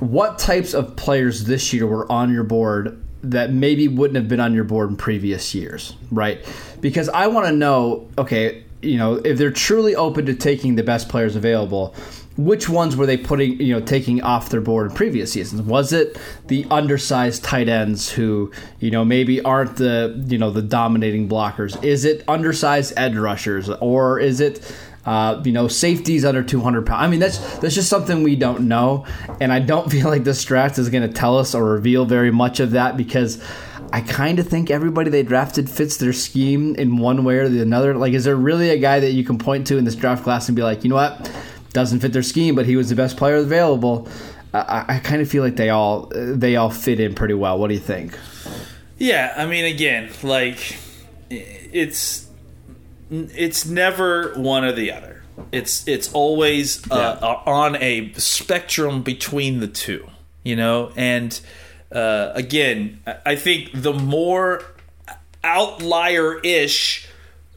What 0.00 0.38
types 0.38 0.72
of 0.72 0.96
players 0.96 1.44
this 1.44 1.70
year 1.74 1.86
were 1.86 2.10
on 2.10 2.32
your 2.32 2.44
board 2.44 2.98
that 3.22 3.52
maybe 3.52 3.86
wouldn't 3.88 4.16
have 4.16 4.26
been 4.26 4.40
on 4.40 4.54
your 4.54 4.64
board 4.64 4.88
in 4.88 4.96
previous 4.96 5.54
years, 5.54 5.94
right? 6.10 6.42
Because 6.80 7.10
I 7.10 7.26
want 7.26 7.46
to 7.46 7.52
know, 7.52 8.08
okay, 8.16 8.64
you 8.84 8.98
know, 8.98 9.14
if 9.14 9.38
they're 9.38 9.50
truly 9.50 9.94
open 9.94 10.26
to 10.26 10.34
taking 10.34 10.76
the 10.76 10.82
best 10.82 11.08
players 11.08 11.36
available, 11.36 11.94
which 12.36 12.68
ones 12.68 12.96
were 12.96 13.06
they 13.06 13.16
putting, 13.16 13.60
you 13.60 13.72
know, 13.72 13.80
taking 13.80 14.22
off 14.22 14.48
their 14.48 14.60
board 14.60 14.90
in 14.90 14.96
previous 14.96 15.32
seasons? 15.32 15.62
Was 15.62 15.92
it 15.92 16.18
the 16.48 16.66
undersized 16.70 17.44
tight 17.44 17.68
ends 17.68 18.10
who, 18.10 18.50
you 18.80 18.90
know, 18.90 19.04
maybe 19.04 19.40
aren't 19.42 19.76
the, 19.76 20.24
you 20.26 20.38
know, 20.38 20.50
the 20.50 20.62
dominating 20.62 21.28
blockers? 21.28 21.82
Is 21.84 22.04
it 22.04 22.24
undersized 22.26 22.92
edge 22.96 23.16
rushers, 23.16 23.68
or 23.70 24.18
is 24.18 24.40
it, 24.40 24.76
uh, 25.06 25.40
you 25.44 25.52
know, 25.52 25.68
safeties 25.68 26.24
under 26.24 26.42
200 26.42 26.84
pounds? 26.86 27.04
I 27.04 27.08
mean, 27.08 27.20
that's 27.20 27.38
that's 27.58 27.74
just 27.74 27.88
something 27.88 28.24
we 28.24 28.34
don't 28.34 28.66
know, 28.66 29.06
and 29.40 29.52
I 29.52 29.60
don't 29.60 29.90
feel 29.92 30.08
like 30.08 30.24
this 30.24 30.44
draft 30.44 30.78
is 30.78 30.88
going 30.88 31.06
to 31.06 31.14
tell 31.14 31.38
us 31.38 31.54
or 31.54 31.64
reveal 31.64 32.04
very 32.04 32.30
much 32.30 32.60
of 32.60 32.72
that 32.72 32.96
because. 32.96 33.42
I 33.92 34.00
kind 34.00 34.38
of 34.38 34.48
think 34.48 34.70
everybody 34.70 35.10
they 35.10 35.22
drafted 35.22 35.70
fits 35.70 35.96
their 35.98 36.12
scheme 36.12 36.74
in 36.76 36.96
one 36.96 37.24
way 37.24 37.36
or 37.38 37.48
the 37.48 37.72
other. 37.74 37.94
Like, 37.96 38.12
is 38.12 38.24
there 38.24 38.36
really 38.36 38.70
a 38.70 38.78
guy 38.78 39.00
that 39.00 39.12
you 39.12 39.24
can 39.24 39.38
point 39.38 39.66
to 39.68 39.76
in 39.78 39.84
this 39.84 39.94
draft 39.94 40.24
class 40.24 40.48
and 40.48 40.56
be 40.56 40.62
like, 40.62 40.82
you 40.84 40.90
know 40.90 40.96
what, 40.96 41.30
doesn't 41.72 42.00
fit 42.00 42.12
their 42.12 42.22
scheme, 42.22 42.54
but 42.54 42.66
he 42.66 42.76
was 42.76 42.88
the 42.88 42.96
best 42.96 43.16
player 43.16 43.36
available? 43.36 44.08
I, 44.52 44.84
I 44.88 44.98
kind 45.00 45.20
of 45.22 45.28
feel 45.28 45.42
like 45.42 45.56
they 45.56 45.70
all 45.70 46.10
they 46.14 46.56
all 46.56 46.70
fit 46.70 47.00
in 47.00 47.14
pretty 47.14 47.34
well. 47.34 47.58
What 47.58 47.68
do 47.68 47.74
you 47.74 47.80
think? 47.80 48.18
Yeah, 48.98 49.34
I 49.36 49.46
mean, 49.46 49.64
again, 49.64 50.10
like 50.22 50.76
it's 51.30 52.28
it's 53.10 53.66
never 53.66 54.32
one 54.34 54.64
or 54.64 54.72
the 54.72 54.92
other. 54.92 55.22
It's 55.50 55.86
it's 55.88 56.12
always 56.12 56.88
uh, 56.90 57.18
Yeah. 57.20 57.28
on 57.52 57.76
a 57.76 58.12
spectrum 58.14 59.02
between 59.02 59.58
the 59.60 59.66
two, 59.66 60.08
you 60.44 60.54
know. 60.54 60.92
And 60.96 61.38
uh, 61.92 62.32
again, 62.34 63.00
I- 63.26 63.36
think 63.36 63.70
the 63.74 63.92
more 63.92 64.62
outlier 65.42 66.40
ish 66.40 67.08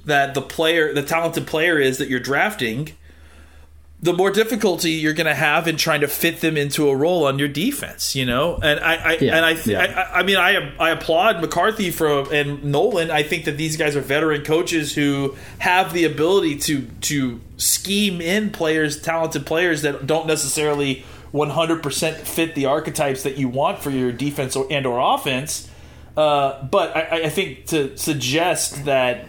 that 0.06 0.34
the 0.34 0.42
player, 0.42 0.94
the 0.94 1.04
talented 1.04 1.48
player 1.48 1.80
is 1.80 1.98
that 1.98 2.10
you're 2.10 2.20
drafting, 2.20 2.90
the 4.00 4.14
more 4.14 4.30
difficulty 4.30 4.92
you're 4.92 5.14
going 5.14 5.26
to 5.28 5.34
have 5.34 5.68
in 5.68 5.76
trying 5.76 6.02
to 6.02 6.08
fit 6.08 6.40
them 6.42 6.56
into 6.56 6.88
a 6.88 6.96
role 6.96 7.26
on 7.26 7.40
your 7.40 7.48
defense, 7.48 8.16
you 8.16 8.26
know. 8.26 8.58
And 8.62 8.80
I, 8.80 8.94
I 8.96 9.18
Yeah, 9.20 9.36
and 9.36 9.46
I, 9.46 9.52
yeah. 9.66 10.06
I, 10.14 10.20
I 10.20 10.24
mean, 10.24 10.38
I, 10.38 10.72
I 10.80 10.92
applaud 10.92 11.42
McCarthy 11.42 11.90
for 11.90 12.32
and 12.32 12.64
Nolan. 12.66 13.10
I 13.10 13.24
think 13.24 13.46
that 13.46 13.58
these 13.58 13.76
guys 13.76 13.96
are 13.96 14.02
veteran 14.02 14.44
coaches 14.44 14.94
who 14.94 15.36
have 15.60 15.94
the 15.94 16.04
ability 16.04 16.58
to 16.60 16.82
to 17.02 17.42
scheme 17.58 18.22
in 18.22 18.52
players, 18.52 19.02
talented 19.02 19.48
players 19.48 19.82
that 19.82 20.06
don't 20.06 20.28
necessarily 20.28 21.04
100% 21.38 22.16
fit 22.16 22.56
the 22.56 22.66
archetypes 22.66 23.24
that 23.24 23.38
you 23.38 23.48
want 23.48 23.80
for 23.80 23.90
your 23.90 24.12
defense 24.12 24.56
or, 24.56 24.68
and 24.72 24.86
or 24.86 25.00
offense. 25.16 25.70
Uh, 26.16 26.64
but 26.64 26.96
I, 26.96 27.26
I 27.26 27.30
think 27.30 27.68
to 27.68 27.96
suggest 27.98 28.86
that 28.86 29.26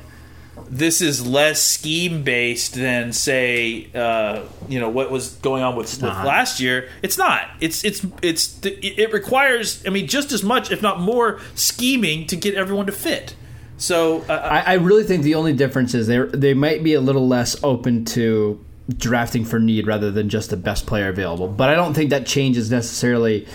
this 0.68 1.01
is 1.01 1.27
less 1.27 1.62
scheme 1.62 2.23
based 2.23 2.75
than 2.75 3.12
say 3.12 3.88
uh, 3.94 4.42
you 4.68 4.81
know 4.81 4.88
what 4.88 5.11
was 5.11 5.35
going 5.37 5.62
on 5.62 5.77
with, 5.77 6.03
with 6.03 6.12
last 6.12 6.61
year 6.61 6.88
it's 7.03 7.16
not. 7.16 7.49
It's 7.61 7.85
it's 7.85 8.05
it's 8.23 8.59
it 8.64 9.12
requires 9.12 9.87
i 9.87 9.90
mean 9.90 10.09
just 10.09 10.33
as 10.33 10.42
much 10.42 10.71
if 10.73 10.83
not 10.83 11.01
more 11.01 11.40
scheming 11.55 12.27
to 12.29 12.37
get 12.37 12.55
everyone 12.55 12.87
to 12.87 12.92
fit. 12.92 13.35
So 13.77 14.23
uh, 14.23 14.33
I, 14.33 14.73
I 14.73 14.75
really 14.75 15.05
think 15.05 15.23
the 15.23 15.37
only 15.37 15.53
difference 15.53 15.94
is 15.94 16.07
they 16.07 16.18
they 16.18 16.55
might 16.55 16.83
be 16.83 16.94
a 16.94 17.01
little 17.01 17.29
less 17.29 17.62
open 17.62 18.05
to 18.07 18.64
drafting 18.96 19.44
for 19.44 19.59
need 19.59 19.87
rather 19.87 20.11
than 20.11 20.29
just 20.29 20.51
the 20.51 20.57
best 20.57 20.87
player 20.87 21.09
available. 21.09 21.48
But 21.48 21.68
I 21.68 21.74
don't 21.74 21.94
think 21.94 22.11
that 22.11 22.27
changes 22.27 22.70
necessarily. 22.70 23.46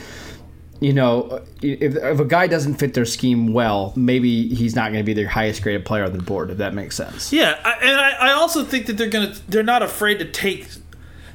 You 0.80 0.92
know, 0.92 1.42
if, 1.62 1.96
if 1.96 2.20
a 2.20 2.26
guy 2.26 2.48
doesn't 2.48 2.76
fit 2.76 2.94
their 2.94 3.06
scheme 3.06 3.54
well, 3.54 3.94
maybe 3.96 4.54
he's 4.54 4.76
not 4.76 4.92
going 4.92 5.02
to 5.02 5.06
be 5.06 5.14
their 5.14 5.30
highest 5.30 5.64
graded 5.64 5.86
player 5.86 6.04
on 6.04 6.12
the 6.12 6.22
board. 6.22 6.52
If 6.52 6.58
that 6.58 6.74
makes 6.74 6.96
sense. 6.96 7.32
Yeah, 7.32 7.58
I, 7.64 7.72
and 7.82 8.02
I, 8.02 8.12
I 8.12 8.32
also 8.34 8.66
think 8.66 8.88
that 8.88 8.98
they're 8.98 9.10
gonna 9.10 9.34
they're 9.48 9.64
not 9.64 9.82
afraid 9.82 10.20
to 10.20 10.26
take. 10.26 10.68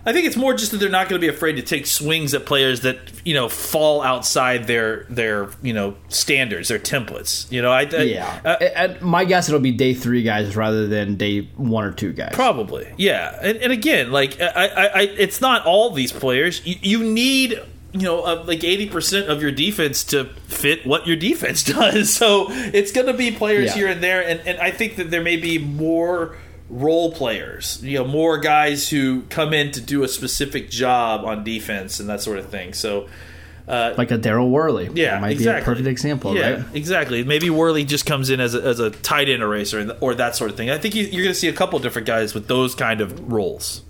I 0.09 0.13
think 0.15 0.27
it's 0.27 0.37
more 0.37 0.55
just 0.55 0.71
that 0.73 0.79
they're 0.79 0.89
not 0.89 1.11
going 1.11 1.21
to 1.21 1.25
be 1.25 1.29
afraid 1.29 1.57
to 1.57 1.63
take 1.63 1.87
swings 1.87 2.33
at 2.33 2.47
players 2.47 2.81
that 2.81 2.97
you 3.27 3.35
know 3.35 3.49
fall 3.51 4.01
outside 4.01 4.67
their 4.67 5.05
their 5.11 5.51
you 5.61 5.75
know 5.75 5.97
standards, 6.09 6.69
their 6.69 6.79
templates. 6.79 7.51
You 7.53 7.61
know, 7.61 7.71
I, 7.71 7.83
I 7.83 8.03
Yeah, 8.05 8.41
uh, 8.45 8.57
At- 8.75 9.03
my 9.03 9.27
guess 9.27 9.49
it'll 9.49 9.61
be 9.61 9.71
day 9.73 9.93
three 9.93 10.23
guys 10.23 10.57
rather 10.57 10.87
than 10.87 11.17
day 11.17 11.43
one 11.57 11.85
or 11.85 11.93
two 11.93 12.15
guys. 12.15 12.31
Probably, 12.33 12.91
yeah. 12.97 13.39
And, 13.43 13.59
and 13.59 13.71
again, 13.71 14.11
like 14.11 14.41
I, 14.41 14.47
I, 14.47 14.87
I, 14.87 15.01
it's 15.03 15.43
not 15.43 15.67
all 15.67 15.91
these 15.91 16.11
players. 16.11 16.67
You, 16.67 16.77
you 16.81 17.05
need, 17.05 17.61
you 17.93 18.01
know, 18.03 18.23
uh, 18.23 18.45
like 18.47 18.65
eighty 18.65 18.89
percent 18.89 19.29
of 19.29 19.43
your 19.43 19.53
defense 19.53 20.05
to 20.05 20.25
fit 20.47 20.87
what 20.87 21.07
your 21.07 21.17
defense 21.17 21.63
does. 21.79 22.13
So 22.15 22.47
it's 22.49 22.93
going 22.93 23.09
to 23.09 23.13
be 23.15 23.31
players 23.31 23.67
Yeah. 23.67 23.75
here 23.75 23.89
and 23.89 24.03
there, 24.03 24.23
and, 24.27 24.41
and 24.47 24.59
I 24.59 24.71
think 24.71 24.97
that 24.97 25.11
there 25.11 25.23
may 25.23 25.37
be 25.37 25.59
more 25.59 26.37
role 26.69 27.13
players. 27.13 27.83
You 27.83 27.99
know, 27.99 28.05
more 28.07 28.39
guys 28.39 28.89
who 28.89 29.23
come 29.23 29.53
in 29.53 29.73
to 29.73 29.81
do 29.81 30.03
a 30.03 30.09
specific 30.09 30.71
job 30.71 31.25
on 31.25 31.45
defense 31.45 32.01
and 32.01 32.09
that 32.09 32.21
sort 32.21 32.39
of 32.39 32.49
thing. 32.49 32.73
So. 32.73 33.09
Uh, 33.67 33.95
like 33.99 34.11
a 34.11 34.17
Daryl 34.17 34.49
Worley. 34.49 34.89
yeah, 34.95 35.11
that 35.11 35.21
might 35.21 35.33
exactly. 35.33 35.61
be 35.61 35.63
a 35.63 35.65
perfect 35.65 35.89
example, 35.89 36.35
yeah, 36.35 36.51
right? 36.51 36.65
exactly. 36.75 37.23
Maybe 37.23 37.51
Worley 37.51 37.85
just 37.85 38.07
comes 38.07 38.31
in 38.31 38.41
as 38.41 38.55
a, 38.55 38.63
as 38.63 38.81
a 38.81 38.89
tight 38.89 39.29
end 39.29 39.43
eraser 39.43 39.95
or 40.01 40.15
that 40.15 40.37
sort 40.37 40.51
of 40.51 40.57
thing. 40.57 40.71
I 40.71 40.79
think 40.79 40.95
you're 40.95 41.11
going 41.11 41.27
to 41.27 41.35
see 41.35 41.49
a 41.49 41.53
couple 41.53 41.79
different 41.79 42.07
guys 42.07 42.33
with 42.33 42.49
those 42.49 42.75
kind 42.75 43.03
of 43.03 43.31
roles. 43.31 43.83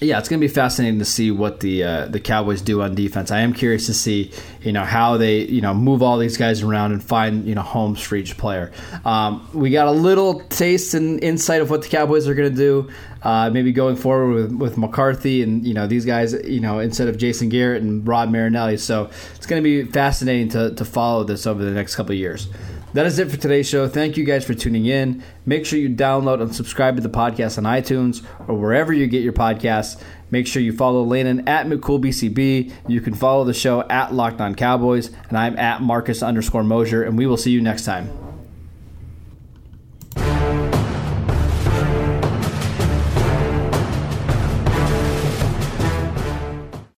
Yeah, 0.00 0.20
it's 0.20 0.28
going 0.28 0.40
to 0.40 0.46
be 0.46 0.52
fascinating 0.52 1.00
to 1.00 1.04
see 1.04 1.32
what 1.32 1.58
the 1.58 1.82
uh, 1.82 2.06
the 2.06 2.20
Cowboys 2.20 2.62
do 2.62 2.82
on 2.82 2.94
defense. 2.94 3.32
I 3.32 3.40
am 3.40 3.52
curious 3.52 3.86
to 3.86 3.94
see, 3.94 4.30
you 4.62 4.70
know, 4.70 4.84
how 4.84 5.16
they, 5.16 5.40
you 5.40 5.60
know, 5.60 5.74
move 5.74 6.04
all 6.04 6.18
these 6.18 6.36
guys 6.36 6.62
around 6.62 6.92
and 6.92 7.02
find, 7.02 7.44
you 7.44 7.56
know, 7.56 7.62
homes 7.62 8.00
for 8.00 8.14
each 8.14 8.38
player. 8.38 8.70
Um, 9.04 9.48
we 9.52 9.70
got 9.70 9.88
a 9.88 9.92
little 9.92 10.40
taste 10.50 10.94
and 10.94 11.22
insight 11.22 11.62
of 11.62 11.70
what 11.70 11.82
the 11.82 11.88
Cowboys 11.88 12.28
are 12.28 12.34
going 12.34 12.48
to 12.48 12.56
do, 12.56 12.88
uh, 13.24 13.50
maybe 13.50 13.72
going 13.72 13.96
forward 13.96 14.34
with, 14.34 14.52
with 14.52 14.78
McCarthy 14.78 15.42
and 15.42 15.66
you 15.66 15.74
know 15.74 15.88
these 15.88 16.04
guys, 16.04 16.32
you 16.44 16.60
know, 16.60 16.78
instead 16.78 17.08
of 17.08 17.18
Jason 17.18 17.48
Garrett 17.48 17.82
and 17.82 18.06
Rod 18.06 18.30
Marinelli. 18.30 18.76
So 18.76 19.10
it's 19.34 19.46
going 19.46 19.60
to 19.60 19.64
be 19.64 19.90
fascinating 19.90 20.48
to 20.50 20.76
to 20.76 20.84
follow 20.84 21.24
this 21.24 21.44
over 21.44 21.64
the 21.64 21.72
next 21.72 21.96
couple 21.96 22.12
of 22.12 22.18
years. 22.18 22.46
That 22.94 23.04
is 23.04 23.18
it 23.18 23.30
for 23.30 23.36
today's 23.36 23.68
show. 23.68 23.86
Thank 23.86 24.16
you 24.16 24.24
guys 24.24 24.44
for 24.44 24.54
tuning 24.54 24.86
in. 24.86 25.22
Make 25.44 25.66
sure 25.66 25.78
you 25.78 25.90
download 25.90 26.40
and 26.40 26.54
subscribe 26.54 26.96
to 26.96 27.02
the 27.02 27.10
podcast 27.10 27.58
on 27.58 27.64
iTunes 27.64 28.24
or 28.48 28.54
wherever 28.54 28.92
you 28.92 29.06
get 29.06 29.22
your 29.22 29.34
podcasts. 29.34 30.00
Make 30.30 30.46
sure 30.46 30.62
you 30.62 30.72
follow 30.72 31.02
Landon 31.02 31.46
at 31.48 31.66
McCoolBCB. 31.66 32.72
You 32.86 33.00
can 33.00 33.14
follow 33.14 33.44
the 33.44 33.54
show 33.54 33.82
at 33.88 34.14
Locked 34.14 34.40
On 34.40 34.54
Cowboys, 34.54 35.10
and 35.28 35.36
I'm 35.36 35.58
at 35.58 35.82
Marcus 35.82 36.22
underscore 36.22 36.64
Mosher, 36.64 37.02
and 37.02 37.16
we 37.16 37.26
will 37.26 37.36
see 37.36 37.50
you 37.50 37.60
next 37.60 37.84
time. 37.84 38.27